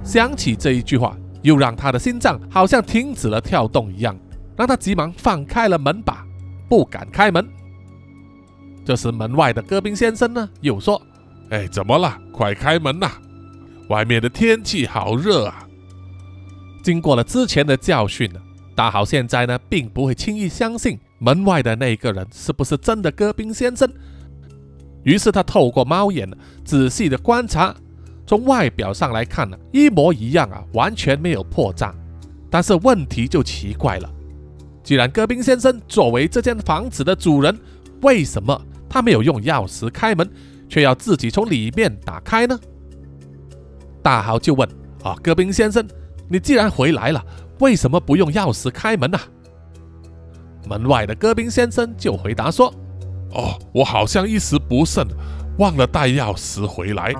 [0.04, 4.14] 想起这一句话，又让他的心脏好像停止了跳动一样，
[4.54, 6.22] 让他急忙放开了门把，
[6.68, 7.48] 不敢开门。
[8.84, 11.00] 这时门外的戈宾先生呢，又说
[11.48, 12.14] ：“哎，怎么了？
[12.30, 13.10] 快开门呐！
[13.88, 15.66] 外面的天气好热啊！”
[16.82, 18.40] 经过了之前的教训呢，
[18.74, 23.90] 大豪现在呢并不会轻易相信门外的那个人是不是真的戈宾先生。
[25.04, 26.28] 于是他透过猫眼
[26.64, 27.74] 仔细的观察，
[28.26, 31.92] 从外表上来看呢，一模一样啊，完全没有破绽。
[32.50, 34.10] 但是问题就奇怪了，
[34.82, 37.56] 既然戈宾先生作为这间房子的主人，
[38.02, 40.28] 为什么他没有用钥匙开门，
[40.68, 42.58] 却要自己从里面打开呢？
[44.02, 44.68] 大豪就问
[45.02, 45.86] 啊，戈宾先生。
[46.28, 47.24] 你既然回来了，
[47.60, 49.18] 为什么不用钥匙开门呢？
[50.68, 52.72] 门外的戈宾先生就回答说
[53.34, 55.06] ：“哦，我好像一时不慎，
[55.58, 57.12] 忘了带钥匙回来。”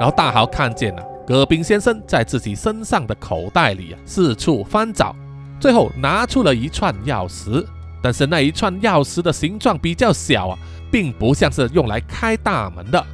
[0.00, 5.14] 然后大豪看见了戈宾先生在自己身上的口袋里啊四处翻找，
[5.60, 7.64] 最后拿出了一串钥匙，
[8.02, 10.58] 但是那一串钥匙的形状比较小啊，
[10.90, 13.04] 并不像是用来开大门的。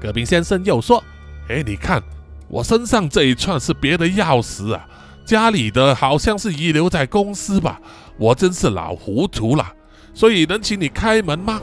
[0.00, 1.02] 戈宾先生又说
[1.48, 2.02] ：“哎，你看。”
[2.48, 4.86] 我身上这一串是别的钥匙啊，
[5.24, 7.80] 家里的好像是遗留在公司吧，
[8.16, 9.66] 我真是老糊涂了，
[10.14, 11.60] 所以能请你开门吗？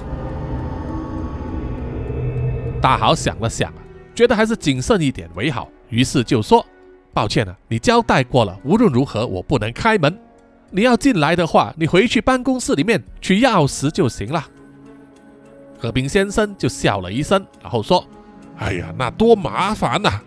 [2.82, 3.72] 大豪想了想，
[4.14, 6.66] 觉得还是谨慎一点为好，于是就说
[7.14, 10.20] ：“抱歉了，你交代过了，无论如何我不能开门。
[10.70, 14.46] 你要进来的话，你回去办公室里面取钥匙就行了。”
[15.80, 18.06] 何冰先生就笑了一声，然后说。
[18.58, 20.22] 哎呀，那多麻烦呐！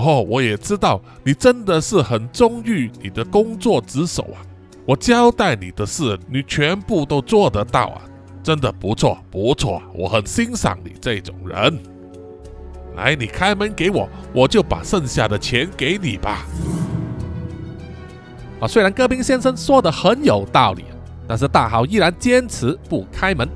[0.00, 4.40] 哦，我也知道你真的是很忠于你的工作职守啊。
[4.86, 8.02] 我交代你的事，你全部都做得到啊，
[8.42, 11.78] 真的不错不错，我很欣赏你这种人。
[12.96, 16.46] 来，你开门给我，我就把剩下的钱给你吧。
[18.60, 20.84] 啊，虽然戈宾先生说的很有道理，
[21.28, 23.48] 但是大豪依然坚持不开门。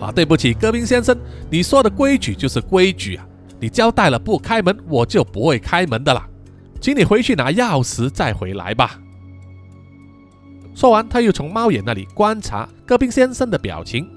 [0.00, 1.14] 啊，对不起，戈宾先生，
[1.50, 3.26] 你说的规矩就是规矩啊，
[3.60, 6.26] 你交代了不开门，我就不会开门的啦，
[6.80, 8.98] 请你回去拿钥匙再回来吧。
[10.74, 14.08] 说完，他又从猫眼那里观察戈宾先生的表情。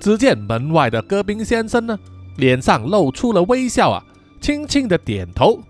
[0.00, 1.98] 只见门外的戈宾先生呢，
[2.36, 4.02] 脸上露出了微笑啊，
[4.40, 5.60] 轻轻的点头，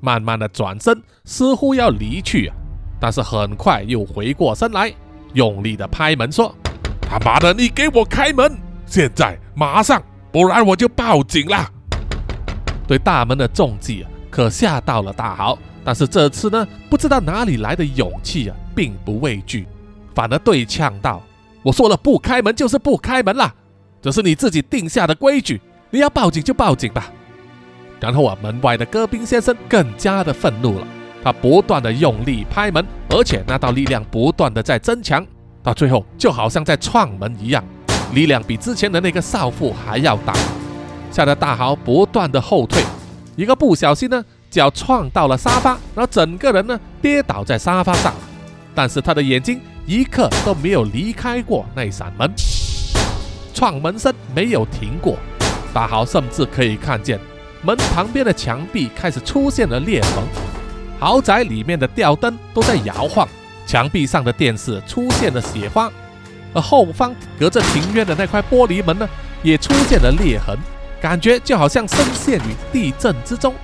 [0.00, 2.56] 慢慢的转身，似乎要离去啊，
[2.98, 4.92] 但是很快又回过身来，
[5.34, 6.54] 用力的拍门说
[7.02, 8.56] ：“他妈的，你给我开门！
[8.86, 10.02] 现在马上，
[10.32, 11.68] 不然我就报警了！”
[12.86, 15.58] 对大门的重击啊，可吓到了大豪。
[15.82, 19.66] 但是这次呢，不知道哪里来的勇气啊，并不畏惧，
[20.14, 21.22] 反而对呛道
[21.64, 23.54] ：“我说了不开门就是不开门啦，
[24.02, 25.60] 这是你自己定下的规矩，
[25.90, 27.10] 你要报警就报警吧。”
[27.98, 30.86] 然后啊，门外的戈宾先生更加的愤怒了，
[31.24, 35.26] 他不断的用力拍门，而且那道力量不断的在增强，
[35.62, 37.64] 到最后就好像在撞门一样，
[38.14, 40.34] 力量比之前的那个少妇还要大，
[41.10, 42.82] 吓得大豪不断的后退，
[43.36, 44.24] 一个不小心呢。
[44.50, 48.12] 脚撞到了沙发，然后整个人呢跌倒在沙发上，
[48.74, 52.28] 但是他的眼睛一刻都没有离开过那扇门，
[53.54, 55.16] 撞门声没有停过。
[55.72, 57.16] 大豪甚至可以看见
[57.62, 60.24] 门旁边的墙壁开始出现了裂缝，
[60.98, 63.28] 豪宅里面的吊灯都在摇晃，
[63.68, 65.88] 墙壁上的电视出现了血花，
[66.54, 69.08] 而后方隔着庭院的那块玻璃门呢
[69.42, 70.56] 也出现了裂痕，
[71.00, 73.54] 感觉就好像深陷于地震之中。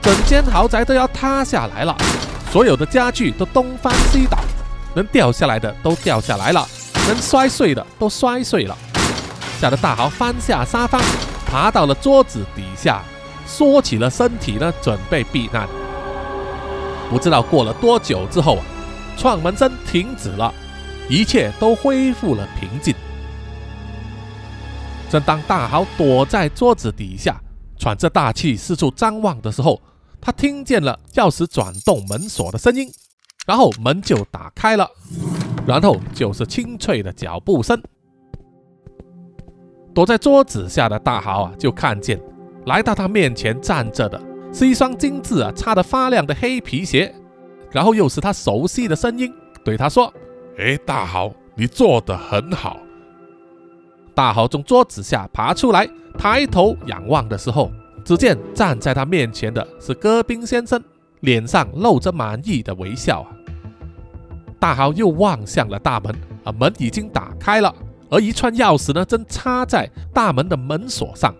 [0.00, 1.96] 整间豪宅都要塌下来了，
[2.52, 4.38] 所有的家具都东翻西倒，
[4.94, 6.64] 能掉下来的都掉下来了，
[7.08, 8.76] 能摔碎的都摔碎了，
[9.60, 11.00] 吓得大豪翻下沙发，
[11.44, 13.02] 爬到了桌子底下，
[13.46, 15.66] 缩起了身体呢，准备避难。
[17.10, 18.62] 不知道过了多久之后啊，
[19.16, 20.54] 撞门声停止了，
[21.08, 22.94] 一切都恢复了平静。
[25.08, 27.40] 正当大豪躲在桌子底下，
[27.78, 29.80] 喘着大气四处张望的时候，
[30.20, 32.90] 他听见了钥匙转动门锁的声音，
[33.46, 34.90] 然后门就打开了，
[35.64, 37.80] 然后就是清脆的脚步声。
[39.94, 42.20] 躲在桌子下的大豪啊，就看见
[42.66, 44.20] 来到他面前站着的
[44.52, 47.14] 是一双精致啊、擦得发亮的黑皮鞋，
[47.70, 49.32] 然后又是他熟悉的声音，
[49.64, 50.12] 对他说
[50.58, 52.78] ：“哎，大豪，你做得很好。”
[54.14, 57.70] 大豪从桌子下爬出来，抬头仰望的时候。
[58.04, 60.80] 只见站在他面前的是戈宾先生，
[61.22, 63.28] 脸上露着满意的微笑啊。
[64.60, 67.74] 大豪又望向了大门，啊，门已经打开了，
[68.08, 71.34] 而一串钥匙呢，正插在大门的门锁上。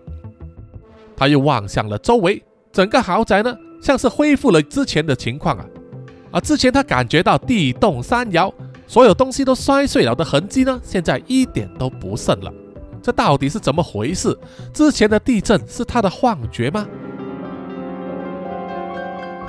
[1.15, 2.43] 他又望向了周围，
[2.73, 5.65] 整个豪宅呢，像是恢复了之前的情况啊。
[6.31, 8.53] 而之前他感觉到地动山摇，
[8.87, 12.51] 所有东西都摔碎了的痕迹呢，现在一点都不剩了。
[13.03, 14.37] 这到底是怎么回事？
[14.73, 16.87] 之前的地震是他的幻觉吗？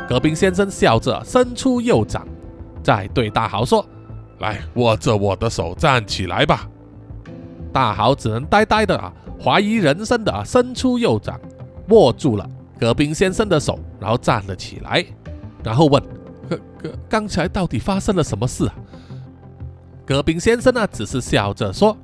[0.09, 2.27] 戈宾先生笑着伸出右掌，
[2.83, 3.85] 再对大豪说
[4.41, 6.69] ：“来，握着我的手站起来吧。”
[7.73, 9.13] 大豪只能呆呆的啊，
[9.43, 11.39] 怀疑人生的啊，伸出右掌，
[11.91, 12.49] 握住了
[12.81, 15.05] 戈宾先生的手，然后站了起来，
[15.63, 16.03] 然后问：“，
[17.09, 18.75] 刚才到底发生了什么事啊？”
[20.09, 21.95] 戈宾先生呢，只是笑着说。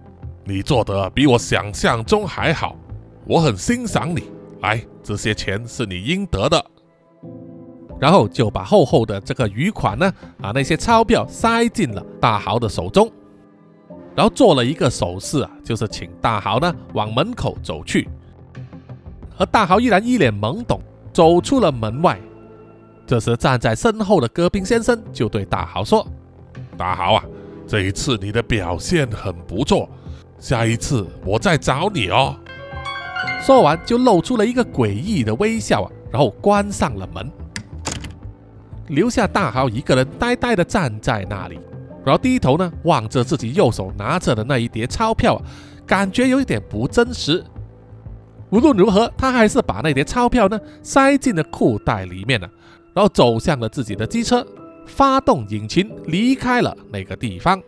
[0.44, 2.76] 你做的比我想象中还好，
[3.24, 4.24] 我很欣赏你。
[4.60, 6.62] 来，这些钱是你应得的。
[7.98, 13.10] 然后就把厚厚的这个余款呢，啊，那些钞票塞进了大豪的手中，
[14.14, 18.06] 然后做了一个手势啊，就是请大豪呢往门口走去。
[19.38, 20.78] 而大豪依然一脸懵懂，
[21.10, 22.20] 走出了门外。
[23.06, 26.06] 这时站在身后的戈宾先生就对大豪说
[26.76, 27.24] ：“大豪啊，
[27.66, 29.88] 这一次你的表现很不错。”
[30.38, 32.36] 下一次我再找你哦。
[33.40, 37.30] 说完就露出了一个诡异的微笑啊，然后关上了门，
[38.88, 41.58] 留下大豪一个人呆呆的站在那里，
[42.04, 45.40] 然后低头呢望着自己右手拿着的那一叠钞票，
[45.86, 47.42] 感觉有一点不真实。
[48.50, 52.48] 无论如何，他还是把那叠钞票呢塞进了裤袋里面了，
[52.94, 54.46] 然后走向了自己的机车，
[54.86, 57.60] 发动引擎离开了那个地方。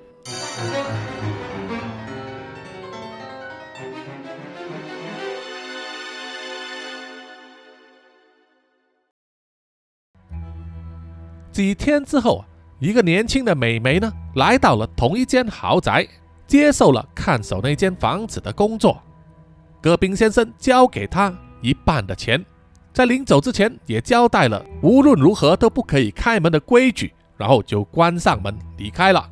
[11.52, 12.44] 几天之后
[12.80, 16.06] 一个年轻的美眉呢来到了同一间豪宅
[16.46, 19.02] 接受了看守那间房子的工作。
[19.80, 22.44] 戈宾先生交给她一半的钱。
[22.96, 29.28] 在临走之前也交代了无论如何都不可以开门的规矩，然后就关上门离开了。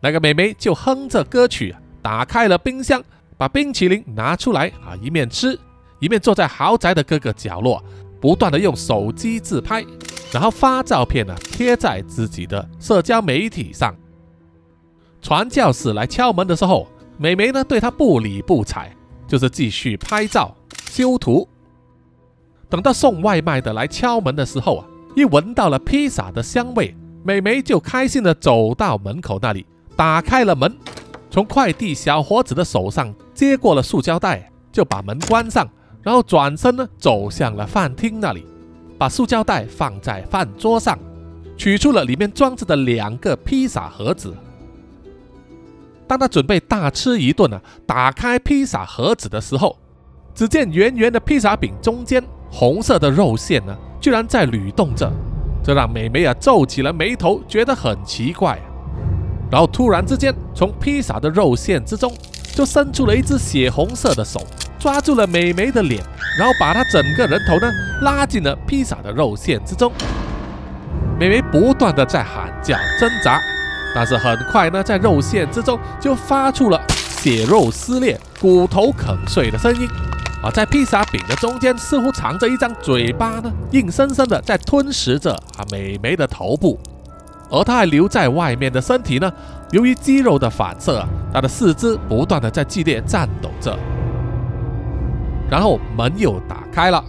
[0.00, 3.04] 那个美眉就哼着歌曲，打开了冰箱，
[3.36, 5.60] 把冰淇淋拿出来啊，一面吃，
[6.00, 7.84] 一面坐在豪宅的各个角落，
[8.18, 9.84] 不断的用手机自拍，
[10.32, 13.94] 然后发照片呢，贴在自己的社交媒体上。
[15.20, 16.88] 传教士来敲门的时候，
[17.18, 18.90] 美眉呢对他不理不睬，
[19.28, 20.56] 就是继续拍照
[20.88, 21.46] 修图。
[22.68, 26.94] 等到送外卖的来敲门的时候啊，一闻到了披萨的香味，
[27.24, 29.64] 美眉就开心的走到门口那里。
[29.94, 30.76] 打开了门，
[31.30, 35.66] 从快递小伙子的手上接过了塑胶袋，就把门关上，
[36.02, 38.44] 然后转身呢走向了饭厅那里，
[38.98, 40.98] 把塑胶袋放在饭桌上，
[41.56, 44.34] 取出了里面装着的两个披萨盒子。
[46.06, 49.78] 当他准备大吃一顿呢，打开披萨盒子的时候，
[50.34, 55.10] 只见圆圆的披萨饼中间红色的肉馅呢，居然在蠕动着，
[55.62, 58.58] 这让美美啊皱起了眉头，觉得很奇怪。
[59.50, 62.12] 然后突然之间，从披萨的肉馅之中，
[62.54, 64.40] 就伸出了一只血红色的手，
[64.78, 66.02] 抓住了美眉的脸，
[66.38, 67.70] 然后把她整个人头呢
[68.02, 69.92] 拉进了披萨的肉馅之中。
[71.18, 73.40] 美眉不断的在喊叫挣扎，
[73.94, 79.88] 但是很快呢，在肉馅之中就发出了血肉撕裂、骨头啃碎的声音。
[80.46, 86.78] 啊，在披萨饼的中间似乎藏着一张嘴巴呢，硬生生的在吞食着啊美眉的头部。
[87.50, 89.32] 而他还留在外面的身体呢？
[89.72, 93.76] 由于肌肉的反射，他的四肢不断的在剧烈颤抖着。
[95.50, 97.02] 然后门又打开了，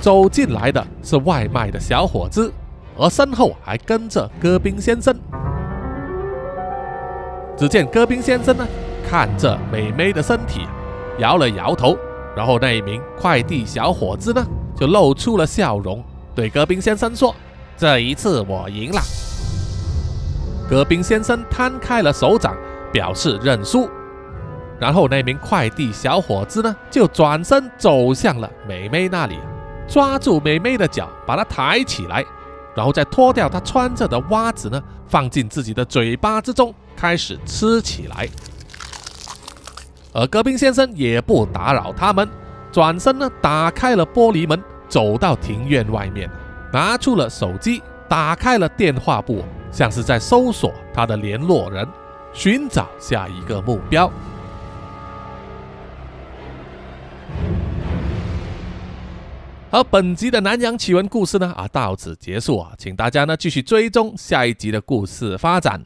[0.00, 2.50] 走进来的是外卖的小伙子，
[2.96, 5.14] 而身后还跟着戈宾先生。
[7.54, 8.66] 只见戈宾先生呢，
[9.06, 10.66] 看着美眉的身体，
[11.18, 11.94] 摇了摇头，
[12.38, 16.00] 然后那一名快递小伙子呢，就露出了笑容，
[16.36, 17.34] 对戈宾先生说
[17.76, 19.00] ：“这一次我赢了。”
[20.70, 22.56] 戈宾先生摊开了手掌，
[22.92, 23.90] 表示认输。
[24.78, 29.36] 然后那名快递小伙子呢，就转身走向了美美那里，
[29.88, 32.24] 抓住美美的脚，把她抬起来，
[32.72, 38.28] 然后再脱掉她穿着的袜子呢，放进自己的嘴巴之中，开始吃起来。
[40.18, 42.28] 而戈宾先生也不打扰他们，
[42.72, 46.28] 转身呢，打开了玻璃门，走到庭院外面，
[46.72, 49.44] 拿出了手机，打开了电话簿。
[49.70, 51.86] 像是在搜索他的联络人，
[52.32, 54.10] 寻找下一个目标。
[59.70, 65.80] 而本集的南洋奇闻故事呢啊到此结束啊，请大家呢继续追踪下一集的故事发展。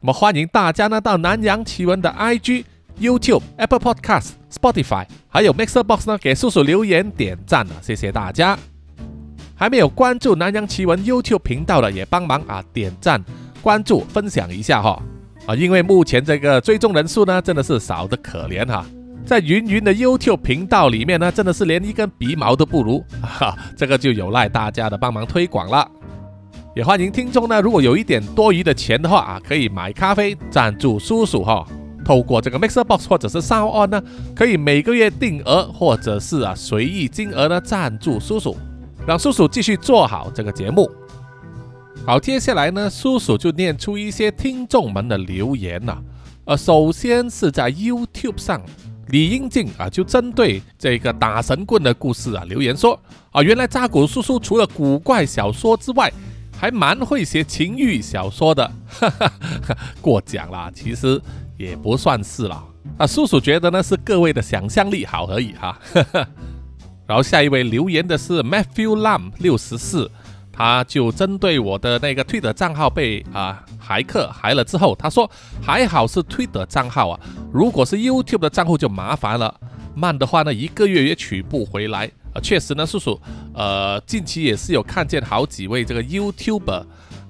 [0.00, 2.64] 那么欢迎大家呢到南洋奇闻的 IG、
[3.00, 8.58] YouTube、Apple Podcast、Spotify 还有 Mixer Box 呢给叔叔留言点赞啊，谢谢大家。
[9.54, 13.24] 还没有关注南洋奇闻 YouTube 频道的，也帮忙啊点赞、
[13.60, 15.00] 关注、分享一下哈
[15.46, 15.54] 啊！
[15.54, 18.84] 因为目前这个追踪人数呢，真的是少得可怜哈，
[19.24, 25.88] 在云云的 YouTube 频道里面呢，真的是连一根鼻毛都不如哈，这个就有赖大家的帮忙推广了。
[26.74, 31.64] 也欢迎听众呢，如果有一点多余的钱的话啊，可以买咖啡赞助叔叔哈。
[32.04, 34.02] 透过这个 Mixer Box 或者是 Sound On 呢，
[34.34, 38.56] 可以每个月定额或者是啊随意金额呢赞助叔叔。
[39.04, 40.88] 让叔叔继续做好这个节目。
[42.06, 45.98] 好，接下来呢，叔叔就念出一些听众们的留言呐。
[46.44, 48.60] 呃，首先是在 YouTube 上，
[49.08, 52.98] 李英静啊，就针对这个打神棍的故事啊留言说
[53.32, 56.12] 啊，原来扎古叔叔除了古怪小说之外，
[56.56, 58.70] 还蛮会写情欲小说的。
[58.88, 59.32] 哈哈，
[60.00, 61.20] 过奖啦，其实
[61.56, 62.64] 也不算是啦。
[62.98, 65.78] 啊，叔叔觉得呢是各位的想象力好而已哈。
[67.06, 70.10] 然后下一位留言的是 Matthew Lam 六十四，
[70.52, 75.30] 他就针对我的那个推特账号被啊骇客害了之后，他说
[75.60, 77.20] 还好是推特账号啊，
[77.52, 79.54] 如果是 YouTube 的账户就麻烦了，
[79.94, 82.10] 慢的话呢一个月也取不回来。
[82.34, 83.20] 啊，确实呢，叔叔，
[83.52, 86.82] 呃，近期也是有看见好几位这个 YouTuber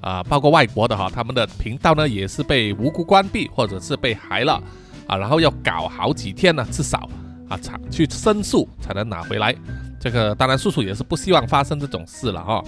[0.03, 4.63] 啊，包括外国的哈，他们的频道呢也是被无辜关闭或者是被害了
[5.07, 7.09] 啊，然后要搞好几天呢，至少。
[7.49, 9.55] 啊，才去申诉才能拿回来。
[10.01, 12.65] 这个当然，叔叔也是不希望发生这种事了哈。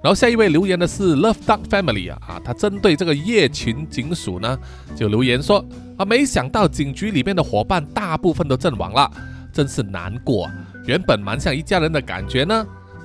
[0.00, 4.56] 然后下一位留言的是 Love Duck Family 啊啊，他针对这个夜群警署呢，
[4.94, 5.64] 就留言说
[5.96, 9.10] 啊，没想到警局里面的伙伴大部分都阵亡了，
[9.52, 10.48] 真是难过。
[10.86, 12.64] 原本蛮像一家人的感觉呢，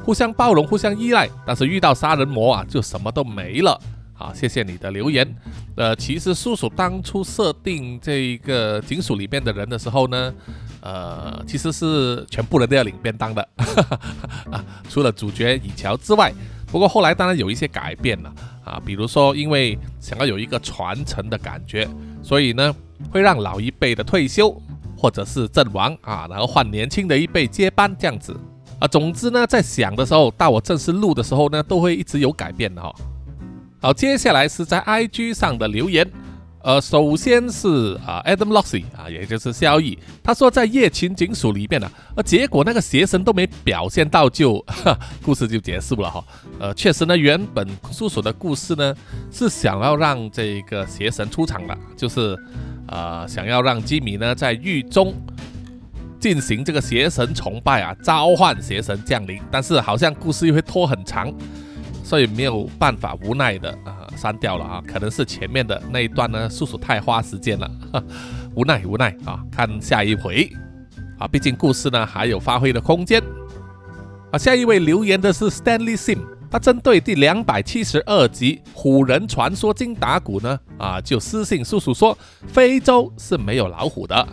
[0.10, 3.80] 互相包容，互相依赖，但是遇到杀人魔啊，就什么都没了。
[4.12, 5.36] 好，谢谢你的留言。
[5.76, 10.34] 呃，其实叔叔当初设定这一个警署里面的人的时候呢，
[10.82, 13.47] 呃，其实是全部人都要领便当的，
[14.49, 16.34] 啊，除了主角以乔之外。
[16.72, 18.34] 不过后来当然有一些改变了
[18.66, 21.88] 啊，比如说因为想要有一个传承的感觉，
[22.24, 22.76] 所以呢
[23.12, 24.60] 会让老一辈的退休
[24.97, 28.36] 或者是阵亡啊，然后换年轻的一辈接班这样子
[28.80, 28.88] 啊。
[28.88, 32.93] 总之呢，在想的时候到我正式录的时候呢，都会一直有改变的哈。
[33.82, 36.09] 好，接下来是在 IG 上的留言。
[36.61, 44.63] 呃，首先是啊，Adam Loxy 啊，也就是萧逸，他说在夜勤警署里面呢，呃，结果那个邪神都没表现到，就
[45.23, 46.21] 故事就结束了哈。
[46.59, 48.93] 呃，确实呢，原本叔叔的故事呢
[49.32, 52.38] 是想要让这个邪神出场的，就是
[52.89, 55.13] 呃，想要让吉米呢在狱中
[56.20, 61.34] 进行这个邪神崇拜啊，召唤邪神降临，但是好像故事又会拖很长，
[62.03, 63.95] 所以没有办法，无奈的啊。
[64.17, 67.72] 删掉了啊，可能是前面的那一段呢，叔叔太花时间了，
[68.53, 70.51] 无奈无奈啊，看下一回
[71.17, 73.24] 啊，毕竟故事呢还有发挥的空间
[74.30, 74.38] 啊。
[74.38, 76.20] 下一位留言的是 Stanley Sim，
[76.51, 84.28] 他针对第两百七十二集《虎人传说金打鼓》呢啊，就私信叔叔说非洲是没有老虎的。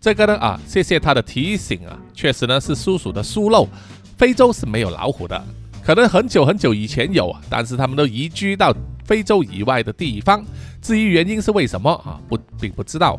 [0.00, 3.68] 这个呢啊，谢谢他的提醒啊，确实呢是叔叔的疏漏，
[4.16, 5.44] 非洲是没有老虎的，
[5.84, 8.74] 可能很久很久以前有啊，但是他们都移居到。
[9.06, 10.44] 非洲以外的地方，
[10.82, 12.18] 至于原因是为什么啊？
[12.28, 13.16] 不，并不知道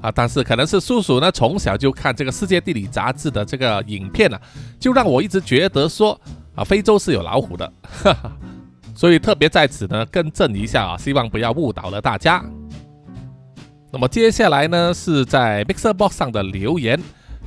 [0.00, 0.12] 啊。
[0.14, 4.40] 但是可能是叔叔呢，从小就看这个世界地理杂志的这个影片啊，
[4.78, 6.16] 就让我一直觉得说
[6.54, 8.30] 啊，非洲是有老虎的，哈哈。
[8.94, 12.40] 所以特别在此呢，更正一下啊，希望不要误导了大家。
[13.92, 16.98] 那么接下来呢，是在 Mixer Box 上的留言，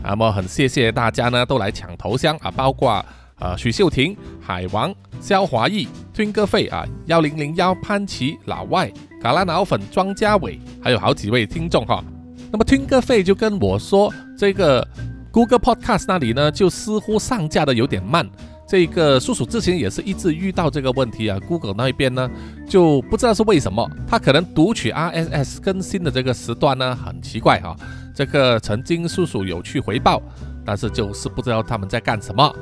[0.04, 3.04] 那么很谢谢大家呢，都来抢头像啊，包括。
[3.38, 8.90] 呃，许秀婷、海王、肖华义、听哥费啊，幺零零幺潘奇、老外、
[9.22, 12.02] 卡拉脑粉、庄家伟，还有好几位听众哈。
[12.50, 14.88] 那么听哥费就跟我说，这个
[15.34, 18.26] Google Podcast 那里呢，就似乎上架的有点慢。
[18.68, 22.30] 这个叔叔之前也是一直遇到这个问题啊，Google 那一边呢，
[22.68, 27.76] 就不知道是为什么，他可能读取 RSS 更新的这个时段呢，很奇怪哈。
[28.16, 30.22] 这个曾经叔叔有去回报，
[30.66, 32.54] 但是就是不知道他们在干什么。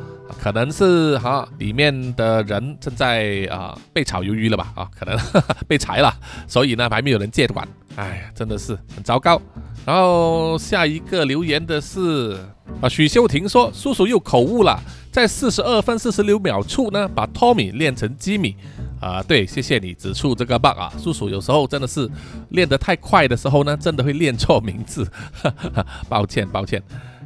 [0.41, 5.17] 可能是哈里面的人正在啊被炒鱿鱼了吧啊，可能
[5.67, 6.11] 被裁了，
[6.47, 9.39] 所以呢还没有人接管，哎呀，真的是很糟糕。
[9.85, 12.37] 然后下一个留言的是
[12.81, 14.81] 啊许秀婷说叔叔又口误了，
[15.13, 18.55] 在四十二分四十六秒处呢把 Tommy 练成吉米
[18.99, 22.09] 啊，对，谢谢你指出这个 bug 啊，叔叔有时候真的是
[22.49, 25.07] 练得太快的时候呢，真的会练错名字，
[26.09, 26.81] 抱歉抱歉。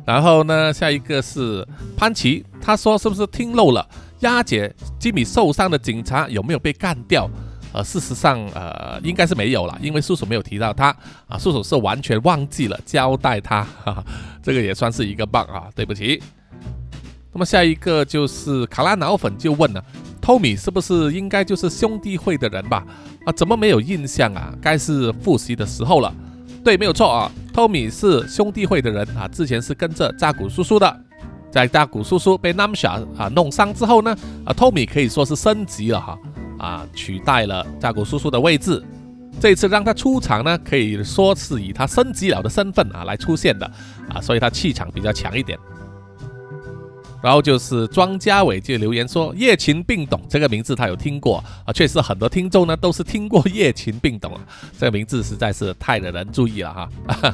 [0.06, 1.66] 然后呢，下一个是
[1.96, 3.88] 潘奇，他说是不是听漏了？
[4.20, 7.30] 押解吉米受伤的警察有没有被干掉？
[7.72, 10.94] 呃，事实上，呃，应该是没有了，因为叔叔没有提到他
[11.28, 14.04] 啊，叔叔是完全忘记了交代他，哈哈，
[14.44, 16.22] 这个也算是一个 bug 啊，对不起。
[17.38, 19.84] 那么下一个就是卡拉脑粉就问了，
[20.20, 22.84] 托米是不是应该就是兄弟会的人吧？
[23.26, 24.52] 啊，怎么没有印象啊？
[24.60, 26.12] 该是复习的时候了。
[26.64, 27.32] 对，没有错啊。
[27.54, 31.00] 托米是兄弟会的人啊，之前是跟着扎古叔叔的。
[31.52, 36.18] 在扎古叔叔被 Namsha 啊弄伤之后呢，啊，托米可以说是升级了哈，
[36.58, 38.84] 啊，取代了扎古叔叔的位置。
[39.40, 43.72] 这次让他出场呢，可以说是以他升级了的身份啊来出现的
[44.10, 45.56] 啊，所以他气场比较强一点。
[47.22, 54.42] 然后就是庄家伟就留言说“夜勤并懂”这个名字他有听过啊，确实很多听众呢都是听过“夜勤并懂”啊，
[54.80, 57.34] 这个名字实在是太惹人注意了哈。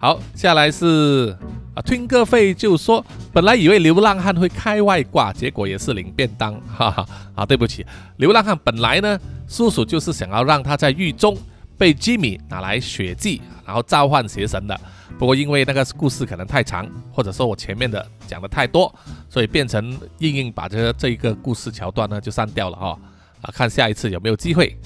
[0.00, 1.36] 好，下来是
[1.74, 7.84] 啊，听歌费就说本来以为流浪汉会开外挂，结果也是领便当，哈哈啊，对不起，
[8.18, 11.36] 流浪汉本来呢，叔叔就是想要让他在狱中
[11.78, 14.78] 被吉米拿来血祭，然后召唤邪神的。
[15.18, 18.92] 不过因为那个故事可能太长，或者说我前面的讲的太多，
[19.28, 22.98] 所以变成硬硬把这这一个故事桥段呢就删掉了哈
[23.40, 24.76] 啊，看下一次有没有机会。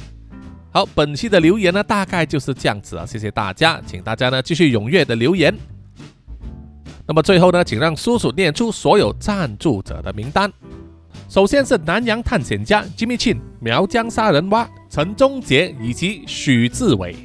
[0.70, 5.54] 好，本期的留言呢大概就是这样子啊，谢谢大家，请大家呢继续踊跃的留言。
[7.06, 10.50] 那么最后呢，请让叔叔念出所有赞助者的名单。
[11.28, 17.16] 首先是南洋探险家 Jimmy Chin、苗疆杀人蛙陈忠杰以及许志伟，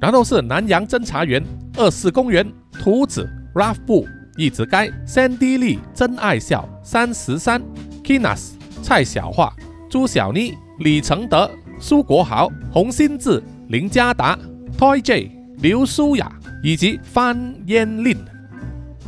[0.00, 1.44] 然后是南洋侦查员。
[1.76, 4.06] 二四公园，图子，Ralph 布，
[4.36, 7.60] 一直该，Sandy Lee，真爱笑，三十三
[8.04, 8.50] ，Kinas，
[8.80, 9.52] 蔡小桦，
[9.90, 11.50] 朱小妮，李承德，
[11.80, 14.38] 苏国豪，洪新志，林家达
[14.78, 16.30] ，Toy J，刘舒雅，
[16.62, 17.36] 以及范
[17.66, 18.16] 嫣令。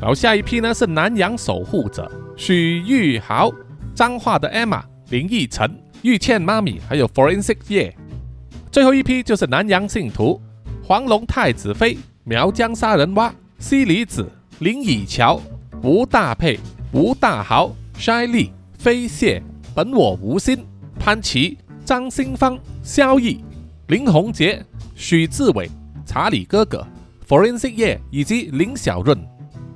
[0.00, 3.52] 然后下一批呢是南洋守护者，许玉豪，
[3.94, 5.70] 彰化的 Emma、林奕晨、
[6.02, 7.94] 玉倩妈咪，还有 Forensic 叶。
[8.70, 10.40] 最后一批就是南洋信徒，
[10.82, 14.30] 黄龙太子妃、苗疆杀人蛙、西离子、
[14.60, 15.40] 林以乔、
[15.82, 16.58] 吴大佩、
[16.92, 19.42] 吴大豪、筛利、飞蟹、
[19.74, 20.64] 本我无心、
[20.98, 23.44] 潘琪、张新芳、萧逸、
[23.88, 25.70] 林宏杰、许志伟、
[26.06, 26.86] 查理哥哥、
[27.28, 29.18] Forensic 叶以及林小润。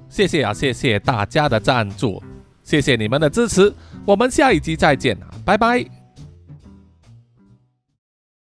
[0.09, 2.22] 谢谢啊，谢谢大家的赞助，
[2.62, 3.72] 谢谢你们的支持，
[4.07, 6.05] 我们下一集再见啊，拜拜。